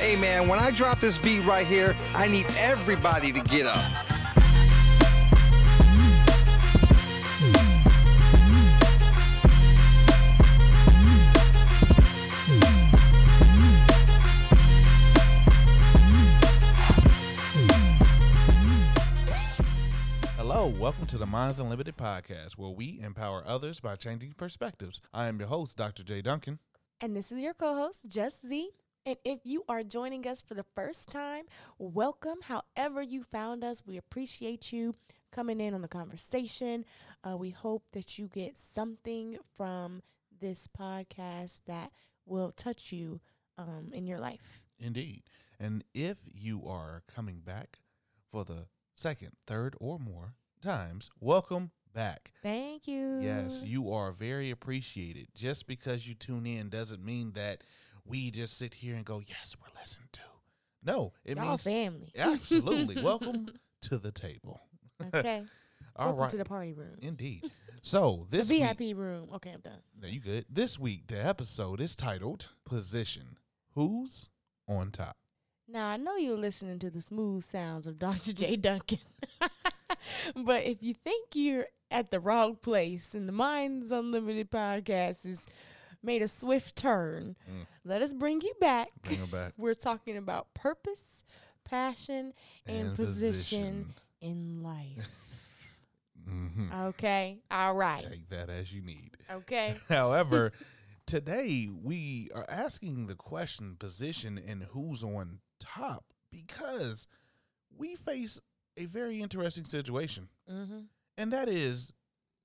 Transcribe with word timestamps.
Hey 0.00 0.16
man, 0.16 0.48
when 0.48 0.58
I 0.58 0.70
drop 0.70 0.98
this 0.98 1.18
beat 1.18 1.40
right 1.40 1.66
here, 1.66 1.94
I 2.14 2.26
need 2.26 2.46
everybody 2.56 3.32
to 3.32 3.40
get 3.40 3.66
up. 3.66 3.76
Hello, 20.38 20.68
welcome 20.78 21.04
to 21.08 21.18
the 21.18 21.26
Minds 21.26 21.60
Unlimited 21.60 21.98
podcast, 21.98 22.52
where 22.52 22.70
we 22.70 22.98
empower 23.02 23.44
others 23.46 23.80
by 23.80 23.96
changing 23.96 24.32
perspectives. 24.32 25.02
I 25.12 25.28
am 25.28 25.38
your 25.38 25.48
host, 25.48 25.76
Dr. 25.76 26.02
J. 26.02 26.22
Duncan. 26.22 26.58
And 27.02 27.14
this 27.14 27.30
is 27.30 27.40
your 27.40 27.52
co 27.52 27.74
host, 27.74 28.08
Just 28.08 28.46
Z. 28.48 28.70
And 29.10 29.18
if 29.24 29.40
you 29.42 29.64
are 29.68 29.82
joining 29.82 30.24
us 30.28 30.40
for 30.40 30.54
the 30.54 30.64
first 30.76 31.10
time, 31.10 31.46
welcome. 31.78 32.38
However, 32.42 33.02
you 33.02 33.24
found 33.24 33.64
us, 33.64 33.82
we 33.84 33.96
appreciate 33.96 34.72
you 34.72 34.94
coming 35.32 35.60
in 35.60 35.74
on 35.74 35.82
the 35.82 35.88
conversation. 35.88 36.84
Uh, 37.24 37.36
we 37.36 37.50
hope 37.50 37.90
that 37.90 38.20
you 38.20 38.28
get 38.28 38.56
something 38.56 39.36
from 39.56 40.02
this 40.40 40.68
podcast 40.68 41.62
that 41.66 41.90
will 42.24 42.52
touch 42.52 42.92
you 42.92 43.20
um, 43.58 43.90
in 43.92 44.06
your 44.06 44.20
life. 44.20 44.60
Indeed. 44.78 45.24
And 45.58 45.82
if 45.92 46.18
you 46.32 46.64
are 46.68 47.02
coming 47.12 47.40
back 47.40 47.80
for 48.30 48.44
the 48.44 48.68
second, 48.94 49.32
third, 49.44 49.74
or 49.80 49.98
more 49.98 50.34
times, 50.62 51.10
welcome 51.18 51.72
back. 51.92 52.32
Thank 52.44 52.86
you. 52.86 53.18
Yes, 53.20 53.64
you 53.64 53.92
are 53.92 54.12
very 54.12 54.52
appreciated. 54.52 55.28
Just 55.34 55.66
because 55.66 56.06
you 56.06 56.14
tune 56.14 56.46
in 56.46 56.68
doesn't 56.68 57.04
mean 57.04 57.32
that 57.32 57.64
we 58.04 58.30
just 58.30 58.56
sit 58.58 58.74
here 58.74 58.94
and 58.94 59.04
go, 59.04 59.22
yes, 59.26 59.56
we're 59.60 59.78
listened 59.80 60.08
to. 60.12 60.20
No, 60.82 61.12
it 61.24 61.36
Y'all 61.36 61.48
means 61.48 61.62
family. 61.62 62.12
absolutely. 62.18 63.02
welcome 63.02 63.48
to 63.82 63.98
the 63.98 64.10
table. 64.12 64.60
Okay. 65.14 65.44
All 65.96 66.06
welcome 66.08 66.20
right. 66.22 66.30
to 66.30 66.36
the 66.38 66.44
party 66.44 66.72
room. 66.72 66.96
Indeed. 67.02 67.50
So 67.82 68.26
The 68.30 68.38
this 68.38 68.50
week, 68.50 68.62
VIP 68.78 68.96
room. 68.96 69.28
Okay, 69.34 69.50
I'm 69.50 69.60
done. 69.60 69.80
No, 70.00 70.08
you 70.08 70.20
good. 70.20 70.46
This 70.48 70.78
week, 70.78 71.06
the 71.08 71.24
episode 71.24 71.80
is 71.80 71.94
titled 71.96 72.48
Position 72.64 73.38
Who's 73.74 74.28
on 74.68 74.90
Top? 74.90 75.16
Now 75.68 75.86
I 75.88 75.96
know 75.96 76.16
you're 76.16 76.36
listening 76.36 76.78
to 76.80 76.90
the 76.90 77.00
smooth 77.00 77.44
sounds 77.44 77.86
of 77.86 77.98
Dr. 77.98 78.32
J. 78.34 78.56
Duncan, 78.56 78.98
but 80.44 80.64
if 80.64 80.82
you 80.82 80.94
think 80.94 81.28
you're 81.34 81.66
at 81.90 82.10
the 82.10 82.20
wrong 82.20 82.56
place 82.56 83.14
and 83.14 83.28
the 83.28 83.32
Minds 83.32 83.90
Unlimited 83.90 84.50
podcast 84.50 85.24
has 85.26 85.46
made 86.02 86.22
a 86.22 86.28
swift 86.28 86.76
turn, 86.76 87.36
Mm. 87.50 87.66
let 87.84 88.02
us 88.02 88.12
bring 88.14 88.40
you 88.40 88.54
back. 88.60 88.88
Bring 89.02 89.18
her 89.18 89.26
back. 89.26 89.52
We're 89.58 89.74
talking 89.74 90.16
about 90.16 90.52
purpose, 90.54 91.24
passion, 91.64 92.32
and, 92.66 92.94
position, 92.96 93.94
in 94.20 94.62
life. 94.62 95.08
hmm 96.24 96.68
Okay, 96.72 97.38
all 97.50 97.74
right. 97.74 98.00
Take 98.00 98.28
that 98.28 98.48
as 98.50 98.72
you 98.72 98.82
need. 98.82 99.16
Okay, 99.30 99.74
However, 99.88 100.52
today 101.06 101.68
we 101.82 102.28
are 102.34 102.44
asking 102.48 103.06
the 103.06 103.14
question 103.14 103.76
position 103.78 104.38
and 104.46 104.64
who's 104.70 105.02
on 105.02 105.40
top 105.58 106.04
because 106.30 107.06
we 107.76 107.94
face 107.96 108.40
a 108.76 108.84
very 108.86 109.20
interesting 109.20 109.64
situation. 109.64 110.28
mm-hmm. 110.50 110.80
And 111.18 111.32
that 111.34 111.48
is, 111.50 111.92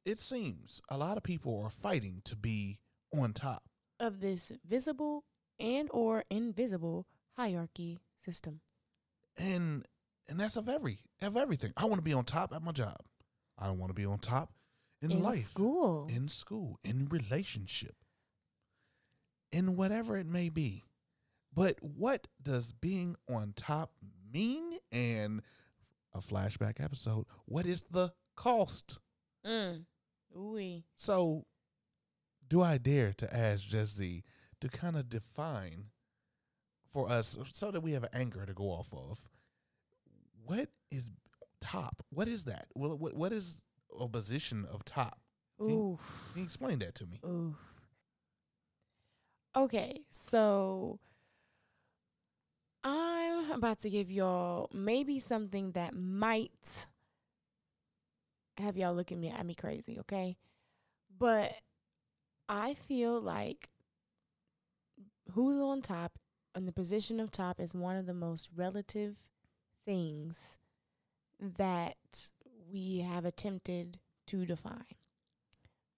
it 0.06 0.20
seems 0.20 0.82
a 0.90 0.98
lot 0.98 1.16
of 1.18 1.24
people 1.24 1.62
are 1.64 1.70
fighting 1.70 2.22
to 2.26 2.36
be 2.36 2.80
on 3.14 3.34
top. 3.34 3.64
of 4.00 4.20
this 4.20 4.52
visible 4.68 5.24
and 5.60 5.90
or 5.92 6.24
invisible 6.30 7.08
hierarchy 7.38 8.00
system. 8.18 8.62
and 9.38 9.86
and 10.28 10.40
that's 10.40 10.58
of 10.58 10.68
every 10.68 11.00
of 11.22 11.38
everything. 11.38 11.72
I 11.78 11.86
want 11.86 11.98
to 11.98 12.02
be 12.02 12.14
on 12.14 12.26
top 12.26 12.54
at 12.54 12.62
my 12.62 12.72
job. 12.72 12.98
I 13.58 13.68
don't 13.68 13.80
want 13.80 13.90
to 13.90 13.94
be 13.94 14.06
on 14.06 14.20
top 14.20 14.52
in, 15.02 15.12
in 15.12 15.24
life, 15.24 15.36
school. 15.38 16.08
in 16.10 16.28
school, 16.28 16.80
in 16.84 17.08
relationship, 17.10 17.96
in 19.52 19.76
whatever 19.76 20.18
it 20.18 20.28
may 20.28 20.50
be. 20.50 20.84
But 21.54 21.78
what 21.82 22.28
does 22.42 22.74
being 22.74 23.16
on 23.30 23.54
top 23.56 23.92
mean? 24.34 24.78
And 24.92 25.42
a 26.14 26.20
flashback 26.20 26.84
episode. 26.84 27.26
What 27.46 27.66
is 27.66 27.84
the 27.92 28.12
cost? 28.36 29.00
Mm. 29.46 29.86
Ooh. 30.36 30.84
So, 30.98 31.46
do 32.56 32.62
I 32.62 32.78
dare 32.78 33.12
to 33.18 33.36
ask 33.36 33.66
Jesse 33.66 34.24
to 34.62 34.70
kind 34.70 34.96
of 34.96 35.10
define 35.10 35.88
for 36.94 37.10
us 37.12 37.38
so 37.52 37.70
that 37.70 37.82
we 37.82 37.92
have 37.92 38.04
an 38.04 38.10
anchor 38.14 38.46
to 38.46 38.54
go 38.54 38.70
off 38.70 38.94
of? 38.94 39.20
What 40.46 40.70
is 40.90 41.12
top? 41.60 42.02
What 42.12 42.30
is 42.30 42.46
that? 42.46 42.68
Well, 42.74 42.98
what, 42.98 43.14
what 43.14 43.34
is 43.34 43.62
a 44.00 44.08
position 44.08 44.64
of 44.72 44.86
top? 44.86 45.20
Can 45.58 45.68
you- 45.68 45.76
Ooh. 45.76 46.00
Can 46.32 46.40
you 46.40 46.44
explain 46.46 46.80
that 46.80 46.96
to 46.96 47.06
me? 47.06 47.20
Ooh. 47.26 47.58
Okay, 49.54 50.00
so 50.10 51.00
I'm 52.86 53.52
about 53.52 53.80
to 53.80 53.90
give 53.90 54.10
y'all 54.10 54.70
maybe 54.74 55.20
something 55.20 55.72
that 55.74 55.94
might 55.94 56.88
have 58.58 58.78
y'all 58.78 58.94
looking 58.96 59.20
me 59.20 59.30
at 59.30 59.46
me 59.46 59.56
crazy, 59.56 60.00
okay? 60.00 60.38
But 61.20 61.52
I 62.48 62.74
feel 62.74 63.20
like 63.20 63.70
who's 65.32 65.62
on 65.62 65.82
top 65.82 66.20
and 66.54 66.68
the 66.68 66.74
position 66.74 67.20
of 67.20 67.32
top 67.32 67.60
is 67.60 67.74
one 67.74 67.98
of 67.98 68.06
the 68.06 68.14
most 68.14 68.50
relative 68.56 69.16
things 69.86 70.58
that 71.40 72.30
we 72.72 73.00
have 73.00 73.26
attempted 73.26 74.00
to 74.28 74.46
define. 74.46 74.96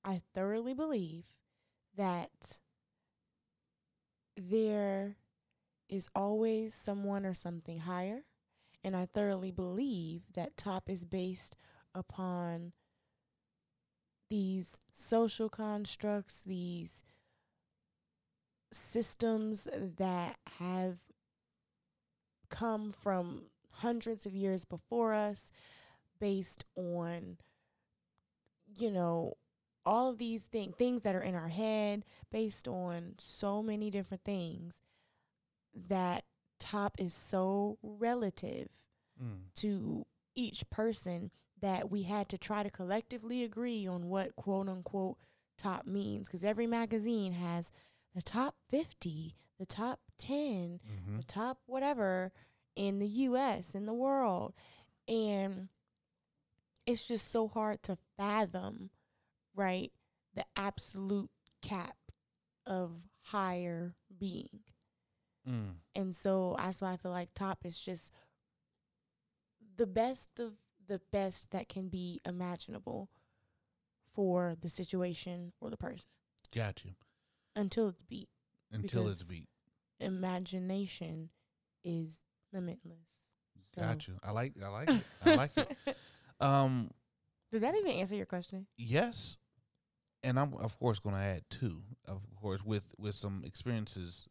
I 0.04 0.22
thoroughly 0.34 0.74
believe 0.74 1.26
that 1.96 2.60
there 4.36 5.18
is 5.90 6.10
always 6.16 6.74
someone 6.74 7.26
or 7.26 7.34
something 7.34 7.80
higher. 7.80 8.24
And 8.84 8.96
I 8.96 9.06
thoroughly 9.06 9.52
believe 9.52 10.22
that 10.34 10.56
top 10.56 10.90
is 10.90 11.04
based 11.04 11.58
upon 11.94 12.74
these 14.30 14.80
social 14.92 15.50
constructs, 15.50 16.42
these 16.42 17.04
systems 18.72 19.68
that 19.98 20.36
have 20.60 20.98
come 22.50 22.92
from 22.92 23.44
hundreds 23.72 24.26
of 24.26 24.34
years 24.36 24.66
before 24.66 25.14
us 25.14 25.52
based 26.20 26.66
on 26.76 27.38
you 28.76 28.92
know 28.92 29.34
all 29.86 30.10
of 30.10 30.18
these 30.18 30.44
things 30.44 30.74
things 30.78 31.02
that 31.04 31.16
are 31.16 31.22
in 31.22 31.36
our 31.36 31.48
head 31.50 32.04
based 32.32 32.68
on 32.68 33.14
so 33.18 33.62
many 33.62 33.90
different 33.90 34.24
things 34.24 34.82
that 35.88 36.24
top 36.60 36.96
is 37.00 37.14
so 37.14 37.78
relative 37.82 38.70
Mm. 39.22 39.52
to 39.56 40.06
each 40.36 40.70
person 40.70 41.32
that 41.62 41.90
we 41.90 42.04
had 42.04 42.30
to 42.30 42.38
try 42.38 42.64
to 42.64 42.70
collectively 42.70 43.44
agree 43.44 43.88
on 43.88 44.10
what 44.10 44.36
quote 44.36 44.70
unquote 44.70 45.18
top 45.58 45.86
means. 45.86 46.28
Because 46.28 46.44
every 46.44 46.68
magazine 46.68 47.34
has 47.34 47.72
the 48.16 48.22
top 48.22 48.56
50 48.70 49.36
the 49.60 49.66
top 49.66 50.00
10 50.20 50.80
hmm 51.06 51.18
the 51.18 51.24
top 51.24 51.60
whatever 51.66 52.32
in 52.76 53.00
the 53.00 53.08
US 53.08 53.74
in 53.74 53.86
the 53.86 53.94
world. 53.94 54.54
And 55.08 55.70
it's 56.86 57.06
just 57.08 57.32
so 57.32 57.48
hard 57.48 57.82
to 57.84 57.98
fathom 58.18 58.90
right 59.56 59.92
the 60.36 60.46
absolute 60.56 61.30
cap 61.62 61.98
of 62.66 62.92
higher 63.24 63.96
being. 64.18 64.60
Mm. 65.48 65.76
and 65.96 66.14
so 66.14 66.56
that's 66.60 66.82
why 66.82 66.92
I 66.92 66.98
feel 66.98 67.12
like 67.12 67.30
top 67.34 67.66
is 67.66 67.80
just 67.80 68.12
the 69.78 69.88
best 69.88 70.40
of 70.40 70.54
the 70.88 71.02
best 71.12 71.52
that 71.52 71.68
can 71.70 71.90
be 71.90 72.20
imaginable 72.26 73.10
for 74.14 74.56
the 74.62 74.70
situation 74.70 75.54
or 75.62 75.70
the 75.70 75.78
person 75.78 76.06
Got 76.54 76.84
you. 76.86 76.92
until 77.56 77.90
it's 77.90 78.02
beat. 78.04 78.30
Until 78.72 79.08
it's 79.08 79.24
beat. 79.24 79.48
Imagination 80.00 81.30
is 81.84 82.20
limitless. 82.54 82.98
So- 83.76 83.82
Got 83.82 84.08
you. 84.08 84.18
I 84.24 84.32
like. 84.32 84.54
I 84.64 84.68
like 84.70 84.90
it. 84.90 85.04
I 85.26 85.36
like 85.36 85.52
it. 85.58 85.78
Um. 86.40 86.92
Did 87.52 87.62
that 87.64 87.74
even 87.76 87.94
answer 87.94 88.16
your 88.16 88.28
question? 88.28 88.68
Yes, 88.78 89.38
and 90.22 90.40
I'm 90.40 90.54
of 90.54 90.78
course 90.78 91.00
going 91.00 91.16
to 91.16 91.22
add 91.22 91.42
two, 91.50 91.82
of 92.08 92.22
course, 92.40 92.64
with 92.64 92.94
with 93.00 93.16
some 93.16 93.42
experiences 93.44 94.28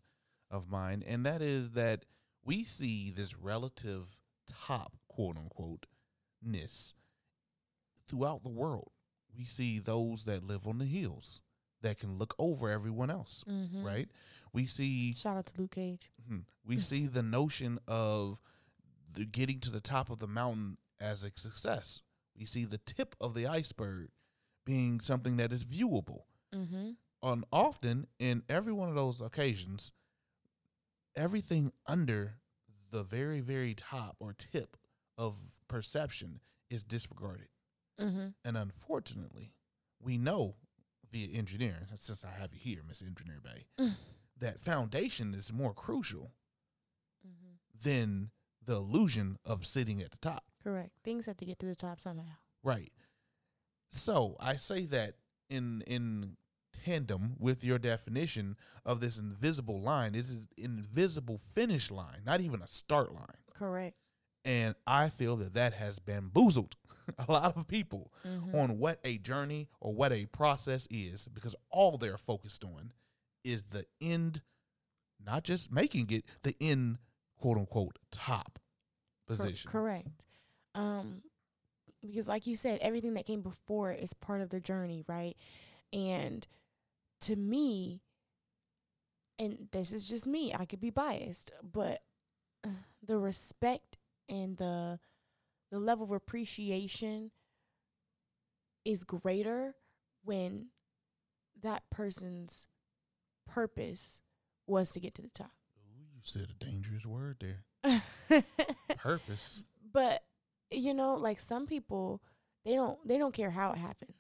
of 0.49 0.70
mine, 0.70 1.03
and 1.05 1.26
that 1.26 1.43
is 1.43 1.73
that 1.73 2.05
we 2.44 2.62
see 2.62 3.11
this 3.11 3.37
relative 3.37 4.19
top, 4.47 4.93
quote 5.08 5.37
unquote, 5.37 5.87
ness 6.42 6.94
throughout 8.08 8.42
the 8.42 8.48
world. 8.50 8.92
We 9.36 9.44
see 9.44 9.78
those 9.78 10.24
that 10.24 10.44
live 10.46 10.66
on 10.66 10.78
the 10.78 10.84
hills, 10.86 11.40
that 11.82 11.98
can 11.98 12.16
look 12.18 12.34
over 12.38 12.70
everyone 12.70 13.10
else, 13.10 13.44
Mhm. 13.46 13.84
right? 13.84 14.08
We 14.52 14.66
see 14.66 15.14
Shout 15.14 15.36
out 15.36 15.46
to 15.46 15.60
Luke 15.60 15.72
Cage. 15.72 16.10
Mhm. 16.28 16.44
we 16.64 16.78
see 16.80 17.06
the 17.06 17.22
notion 17.22 17.78
of 17.86 18.40
the 19.12 19.24
getting 19.26 19.60
to 19.60 19.70
the 19.70 19.80
top 19.80 20.08
of 20.10 20.18
the 20.18 20.26
mountain 20.26 20.78
as 21.00 21.22
a 21.24 21.30
success. 21.36 22.00
We 22.34 22.44
see 22.46 22.64
the 22.64 22.78
tip 22.78 23.14
of 23.20 23.34
the 23.34 23.46
iceberg 23.46 24.10
being 24.64 25.00
something 25.00 25.36
that 25.36 25.52
is 25.52 25.64
viewable. 25.64 26.24
Mm-hmm. 26.52 26.92
On 27.22 27.44
often 27.52 28.06
in 28.18 28.42
every 28.48 28.72
one 28.72 28.88
of 28.88 28.94
those 28.94 29.20
occasions, 29.20 29.92
everything 31.14 31.72
under 31.86 32.38
the 32.90 33.02
very 33.02 33.40
very 33.40 33.74
top 33.74 34.16
or 34.20 34.32
tip 34.32 34.76
of 35.18 35.58
perception 35.68 36.40
is 36.70 36.84
disregarded. 36.84 37.48
Mm-hmm. 38.00 38.28
And 38.44 38.56
unfortunately, 38.56 39.52
we 40.00 40.18
know 40.18 40.56
via 41.10 41.36
engineering, 41.36 41.86
since 41.94 42.24
I 42.24 42.38
have 42.38 42.52
you 42.52 42.58
here, 42.60 42.80
Miss 42.86 43.02
Engineer 43.02 43.40
Bay, 43.42 43.66
Mm. 43.78 43.94
that 44.38 44.60
foundation 44.60 45.34
is 45.34 45.52
more 45.52 45.72
crucial 45.72 46.32
Mm-hmm. 47.26 47.88
than 47.88 48.30
the 48.64 48.76
illusion 48.76 49.36
of 49.44 49.64
sitting 49.66 50.00
at 50.02 50.10
the 50.10 50.18
top. 50.18 50.44
Correct. 50.62 50.90
Things 51.04 51.26
have 51.26 51.36
to 51.38 51.44
get 51.44 51.58
to 51.60 51.66
the 51.66 51.74
top 51.76 52.00
somehow. 52.00 52.34
Right. 52.62 52.92
So 53.90 54.36
I 54.40 54.56
say 54.56 54.84
that 54.86 55.14
in 55.48 55.82
in 55.86 56.36
tandem 56.84 57.34
with 57.38 57.64
your 57.64 57.78
definition 57.78 58.56
of 58.84 59.00
this 59.00 59.19
invisible 59.19 59.80
line. 59.80 60.12
This 60.12 60.30
is 60.30 60.46
invisible 60.56 61.38
finish 61.38 61.90
line, 61.90 62.20
not 62.24 62.40
even 62.40 62.62
a 62.62 62.69
start 62.69 63.12
line. 63.12 63.40
Correct. 63.54 63.96
And 64.46 64.75
I 64.87 65.08
feel 65.10 65.37
that 65.37 65.54
that 65.54 65.75
has 65.75 65.98
bamboozled 65.98 66.76
a 67.19 67.31
lot 67.31 67.56
of 67.56 67.66
people 67.69 68.12
Mhm. 68.25 68.54
on 68.54 68.78
what 68.78 69.00
a 69.04 69.19
journey 69.19 69.69
or 69.81 69.93
what 69.93 70.12
a 70.12 70.26
process 70.26 70.87
is 70.90 71.26
because 71.28 71.54
all 71.70 71.98
they're 71.98 72.16
focused 72.16 72.62
on 72.64 72.93
is 73.44 73.64
the 73.64 73.87
end, 74.00 74.43
not 75.25 75.43
just 75.44 75.70
making 75.72 76.10
it, 76.10 76.25
the 76.43 76.54
end, 76.60 76.98
quote 77.37 77.58
unquote, 77.58 77.98
top 78.12 78.58
Cor- 79.26 79.37
position. 79.37 79.70
correct. 79.70 80.25
Um, 80.76 81.22
because 82.02 82.28
like 82.28 82.46
you 82.46 82.54
said, 82.54 82.78
everything 82.81 83.14
that 83.14 83.26
came 83.26 83.40
before 83.43 83.90
is 83.93 84.12
part 84.14 84.40
of 84.40 84.50
the 84.50 84.60
journey, 84.60 85.02
right? 85.08 85.37
And 85.93 86.46
to 87.22 87.34
me, 87.34 88.02
and 89.38 89.69
this 89.72 89.93
is 89.93 90.08
just 90.08 90.26
me, 90.26 90.54
I 90.54 90.64
could 90.66 90.81
be 90.81 90.90
biased, 90.90 91.50
but 91.62 92.02
the 93.02 93.19
respect 93.19 93.96
and 94.28 94.56
the 94.56 94.99
the 95.70 95.78
level 95.78 96.05
of 96.05 96.12
appreciation 96.12 97.31
is 98.84 99.02
greater 99.05 99.75
when 100.25 100.69
that 101.61 101.82
person's 101.90 102.67
purpose 103.46 104.20
was 104.67 104.93
to 104.93 105.00
get 105.00 105.14
to 105.14 105.23
the 105.23 105.28
top. 105.28 105.52
Ooh, 105.78 106.06
you 106.14 106.20
said 106.23 106.49
a 106.50 106.64
dangerous 106.64 107.05
word 107.06 107.37
there. 107.40 107.64
Purpose. 108.99 109.62
but 109.93 110.25
you 110.72 110.93
know 110.93 111.14
like 111.14 111.38
some 111.38 111.67
people 111.67 112.20
they 112.64 112.75
don't 112.75 112.99
they 113.06 113.19
don't 113.19 113.34
care 113.34 113.50
how 113.52 113.70
it 113.70 113.79
happens 113.79 114.17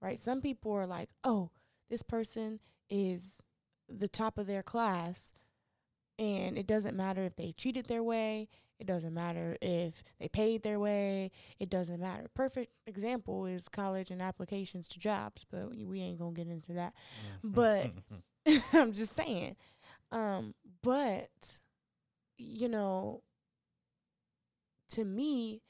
right 0.00 0.18
some 0.18 0.40
people 0.40 0.72
are 0.72 0.86
like 0.86 1.10
oh 1.24 1.50
this 1.90 2.02
person 2.02 2.58
is 2.88 3.42
the 3.86 4.08
top 4.08 4.38
of 4.38 4.46
their 4.46 4.62
class 4.62 5.32
and 6.20 6.56
it 6.56 6.66
doesn't 6.68 6.96
matter 6.96 7.22
if 7.22 7.34
they 7.34 7.50
cheated 7.52 7.86
their 7.86 8.02
way 8.04 8.48
it 8.78 8.86
doesn't 8.86 9.12
matter 9.12 9.56
if 9.60 10.02
they 10.20 10.28
paid 10.28 10.62
their 10.62 10.78
way 10.80 11.30
it 11.58 11.68
doesn't 11.68 12.00
matter. 12.00 12.26
Perfect 12.34 12.72
example 12.86 13.44
is 13.46 13.68
college 13.68 14.10
and 14.10 14.22
applications 14.22 14.86
to 14.88 14.98
jobs 14.98 15.44
but 15.50 15.70
we- 15.74 16.00
ain't 16.00 16.18
gonna 16.18 16.32
get 16.32 16.46
into 16.48 16.72
that. 16.74 16.94
But- 17.42 17.90
I'm 18.72 18.92
just 18.92 19.14
saying. 19.14 19.56
Um, 20.12 20.54
but 20.82 21.58
you 22.38 22.68
know, 22.70 23.22
to 24.90 25.04
me, 25.04 25.60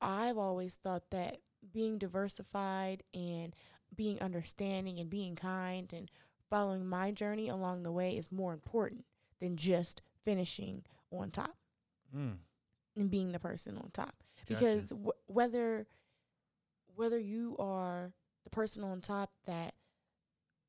I've 0.00 0.38
always 0.38 0.76
thought 0.76 1.10
that 1.10 1.38
being 1.72 1.98
diversified 1.98 3.02
and 3.14 3.54
being 3.94 4.20
understanding 4.20 5.00
and 5.00 5.10
being 5.10 5.34
kind 5.34 5.92
and 5.92 6.10
following 6.50 6.86
my 6.86 7.10
journey 7.10 7.48
along 7.48 7.82
the 7.82 7.92
way 7.92 8.16
is 8.16 8.30
more 8.32 8.52
important 8.52 9.04
than 9.40 9.56
just 9.56 10.02
finishing 10.24 10.84
on 11.10 11.30
top 11.30 11.56
Mm, 12.14 12.38
and 12.96 13.10
being 13.10 13.32
the 13.32 13.38
person 13.40 13.76
on 13.76 13.90
top. 13.92 14.14
Gotcha. 14.36 14.46
because 14.48 14.88
w- 14.90 15.12
whether 15.26 15.86
whether 16.94 17.18
you 17.18 17.56
are 17.58 18.12
the 18.44 18.50
person 18.50 18.82
on 18.84 19.00
top 19.00 19.32
that 19.44 19.74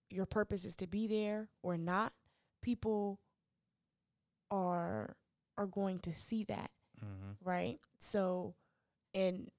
your 0.09 0.25
purpose 0.25 0.65
is 0.65 0.75
to 0.77 0.87
be 0.87 1.07
there 1.07 1.49
or 1.61 1.77
not 1.77 2.11
people 2.61 3.19
are 4.51 5.15
are 5.57 5.67
going 5.67 5.99
to 5.99 6.13
see 6.13 6.43
that 6.45 6.71
Mhm. 7.03 7.37
right? 7.41 7.79
So 7.99 8.55
and 9.13 9.51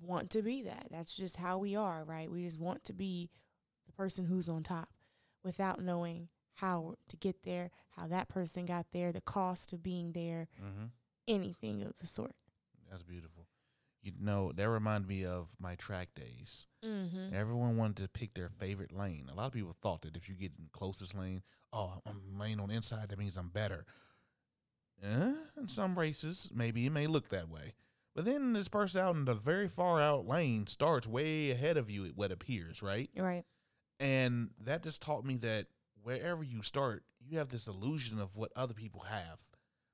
want 0.00 0.30
to 0.30 0.42
be 0.42 0.62
that. 0.62 0.88
That's 0.90 1.14
just 1.16 1.36
how 1.36 1.58
we 1.58 1.76
are 1.76 2.04
right? 2.04 2.30
We 2.30 2.44
just 2.44 2.58
want 2.58 2.84
to 2.84 2.92
be 2.92 3.30
the 3.86 3.92
person 3.92 4.24
who's 4.26 4.48
on 4.48 4.62
top 4.62 4.88
without 5.44 5.80
knowing 5.82 6.28
how 6.56 6.94
to 7.08 7.16
get 7.16 7.42
there 7.42 7.70
how 7.90 8.06
that 8.06 8.28
person 8.28 8.66
got 8.66 8.86
there 8.92 9.10
the 9.12 9.20
cost 9.20 9.72
of 9.72 9.82
being 9.82 10.12
there 10.12 10.48
Mhm. 10.62 10.90
anything 11.28 11.82
of 11.82 11.96
the 11.98 12.06
sort 12.06 12.34
That's 12.90 13.02
beautiful. 13.02 13.46
You 14.02 14.12
know, 14.18 14.50
that 14.52 14.68
reminded 14.68 15.08
me 15.08 15.24
of 15.24 15.54
my 15.60 15.76
track 15.76 16.12
days. 16.14 16.66
mm-hmm. 16.84 17.32
Everyone 17.32 17.76
wanted 17.76 18.02
to 18.02 18.08
pick 18.08 18.34
their 18.34 18.48
favorite 18.50 18.90
lane. 18.92 19.28
A 19.30 19.34
lot 19.34 19.46
of 19.46 19.52
people 19.52 19.72
thought 19.80 20.02
that 20.02 20.16
if 20.16 20.28
you 20.28 20.34
get 20.34 20.52
in 20.58 20.64
the 20.64 20.70
closest 20.70 21.14
lane, 21.14 21.42
oh, 21.72 22.00
I'm 22.04 22.36
lane 22.38 22.58
on 22.60 22.68
the 22.68 22.74
inside, 22.74 23.08
that 23.10 23.18
means 23.18 23.36
I'm 23.38 23.48
better. 23.48 23.86
Eh, 25.02 25.34
in 25.56 25.68
some 25.68 25.98
races, 25.98 26.50
maybe 26.52 26.84
it 26.86 26.90
may 26.90 27.06
look 27.06 27.28
that 27.28 27.48
way. 27.48 27.74
But 28.14 28.24
then 28.24 28.52
this 28.52 28.68
person 28.68 29.00
out 29.00 29.16
in 29.16 29.24
the 29.24 29.34
very 29.34 29.68
far 29.68 30.00
out 30.00 30.26
lane 30.26 30.66
starts 30.66 31.06
way 31.06 31.50
ahead 31.50 31.76
of 31.76 31.88
you, 31.88 32.04
at 32.04 32.16
what 32.16 32.30
appears, 32.32 32.82
right? 32.82 33.08
right 33.16 33.44
And 34.02 34.50
that 34.64 34.82
just 34.82 35.00
taught 35.00 35.24
me 35.24 35.36
that 35.38 35.66
wherever 36.02 36.42
you 36.42 36.62
start, 36.62 37.04
you 37.20 37.38
have 37.38 37.48
this 37.48 37.68
illusion 37.68 38.20
of 38.20 38.36
what 38.36 38.50
other 38.56 38.74
people 38.74 39.02
have, 39.02 39.40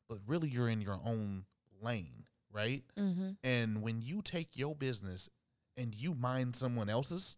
but 0.09 0.19
really 0.27 0.49
you're 0.49 0.71
in 0.71 0.81
your 0.81 0.99
own 1.05 1.45
lane, 1.83 2.25
right? 2.51 2.83
mm-hmm. 2.99 3.33
And 3.45 3.83
when 3.83 4.01
you 4.01 4.23
take 4.23 4.57
your 4.57 4.75
business 4.75 5.29
and 5.77 5.95
you 5.95 6.15
mind 6.15 6.57
someone 6.57 6.89
else's, 6.89 7.37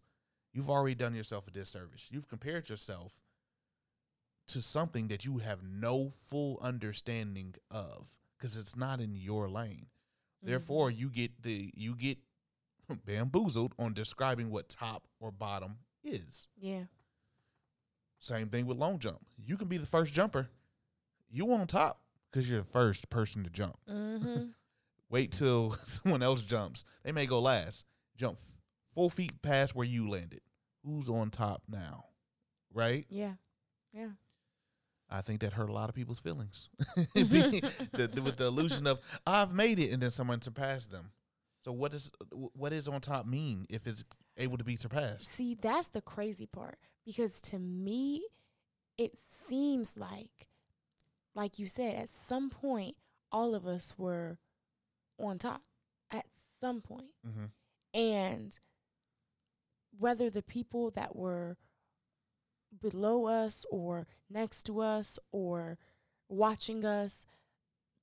you've 0.53 0.69
already 0.69 0.95
done 0.95 1.13
yourself 1.13 1.45
a 1.45 1.51
disservice. 1.51 2.07
You've 2.09 2.29
compared 2.29 2.69
yourself 2.69 3.19
to 4.47 4.61
something 4.61 5.09
that 5.09 5.25
you 5.25 5.39
have 5.39 5.59
no 5.63 6.09
full 6.09 6.57
understanding 6.61 7.55
of 7.69 8.15
because 8.37 8.55
it's 8.55 8.77
not 8.77 9.01
in 9.01 9.13
your 9.15 9.49
lane. 9.49 9.87
Therefore, 10.43 10.89
you 10.89 11.09
get 11.09 11.43
the 11.43 11.71
you 11.75 11.95
get 11.95 12.17
bamboozled 13.05 13.75
on 13.77 13.93
describing 13.93 14.49
what 14.49 14.69
top 14.69 15.07
or 15.19 15.31
bottom 15.31 15.77
is. 16.03 16.47
yeah 16.59 16.83
Same 18.19 18.49
thing 18.49 18.65
with 18.65 18.77
long 18.77 18.99
jump. 18.99 19.19
You 19.37 19.57
can 19.57 19.67
be 19.67 19.77
the 19.77 19.85
first 19.85 20.13
jumper. 20.13 20.49
You 21.29 21.51
on 21.53 21.67
top 21.67 22.01
because 22.31 22.49
you're 22.49 22.59
the 22.59 22.65
first 22.65 23.09
person 23.09 23.43
to 23.43 23.49
jump. 23.49 23.77
mm-hmm. 23.89 24.45
Wait 25.09 25.31
till 25.31 25.71
someone 25.85 26.23
else 26.23 26.41
jumps. 26.41 26.85
They 27.03 27.11
may 27.11 27.25
go 27.25 27.39
last. 27.41 27.85
Jump 28.15 28.37
f- 28.37 28.57
four 28.93 29.09
feet 29.09 29.41
past 29.41 29.75
where 29.75 29.85
you 29.87 30.09
landed. 30.09 30.41
Who's 30.85 31.09
on 31.09 31.29
top 31.31 31.63
now? 31.69 32.05
Right? 32.73 33.05
yeah 33.09 33.33
yeah 33.93 34.09
I 35.09 35.19
think 35.19 35.41
that 35.41 35.51
hurt 35.53 35.69
a 35.69 35.73
lot 35.73 35.89
of 35.89 35.95
people's 35.95 36.19
feelings. 36.19 36.69
the, 37.13 38.09
the- 38.13 38.21
with 38.21 38.37
the 38.37 38.45
illusion 38.45 38.87
of 38.87 38.99
I've 39.27 39.53
made 39.53 39.77
it, 39.79 39.91
and 39.91 40.01
then 40.01 40.11
someone 40.11 40.41
surpassed 40.41 40.89
them. 40.91 41.11
So 41.63 41.71
what 41.71 41.91
does 41.91 42.11
what 42.53 42.73
is 42.73 42.87
on 42.87 43.01
top 43.01 43.25
mean 43.25 43.65
if 43.69 43.85
it's 43.87 44.03
able 44.37 44.57
to 44.57 44.63
be 44.63 44.75
surpassed? 44.75 45.27
see 45.27 45.55
that's 45.59 45.89
the 45.89 46.01
crazy 46.01 46.45
part 46.47 46.77
because 47.05 47.39
to 47.41 47.59
me 47.59 48.23
it 48.97 49.17
seems 49.17 49.95
like 49.97 50.47
like 51.35 51.59
you 51.59 51.67
said 51.67 51.95
at 51.95 52.09
some 52.09 52.49
point 52.49 52.95
all 53.31 53.53
of 53.55 53.65
us 53.67 53.93
were 53.97 54.37
on 55.19 55.37
top 55.37 55.61
at 56.11 56.25
some 56.59 56.81
point 56.81 57.11
Mm-hmm. 57.27 57.45
and 57.93 58.59
whether 59.97 60.29
the 60.29 60.41
people 60.41 60.89
that 60.91 61.15
were 61.15 61.57
below 62.81 63.25
us 63.27 63.65
or 63.69 64.07
next 64.29 64.63
to 64.63 64.79
us 64.79 65.19
or 65.31 65.77
watching 66.29 66.85
us 66.85 67.25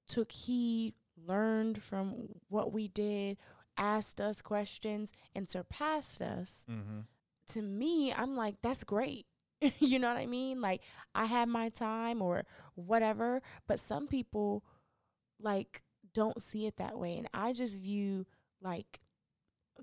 took 0.07 0.31
heed, 0.31 0.95
learned 1.29 1.83
from 1.83 2.29
what 2.49 2.73
we 2.73 2.89
did, 2.89 3.37
asked 3.77 4.21
us 4.21 4.41
questions, 4.43 5.13
and 5.35 5.49
surpassed 5.49 6.21
us, 6.23 6.65
Mm-hmm. 6.71 7.01
to 7.49 7.63
me, 7.63 8.13
I'm 8.13 8.35
like, 8.37 8.57
that's 8.63 8.83
great. 8.85 9.27
you 9.81 9.99
know 9.99 10.09
what 10.13 10.21
I 10.21 10.27
mean? 10.27 10.61
Like, 10.61 10.83
I 11.15 11.27
had 11.27 11.49
my 11.49 11.69
time 11.69 12.23
or 12.23 12.45
whatever, 12.75 13.43
but 13.67 13.79
some 13.81 14.07
people, 14.09 14.65
like, 15.41 15.83
don't 16.15 16.43
see 16.43 16.67
it 16.67 16.77
that 16.79 16.99
way. 16.99 17.17
And 17.19 17.29
I 17.35 17.53
just 17.53 17.81
view, 17.81 18.27
like, 18.63 19.01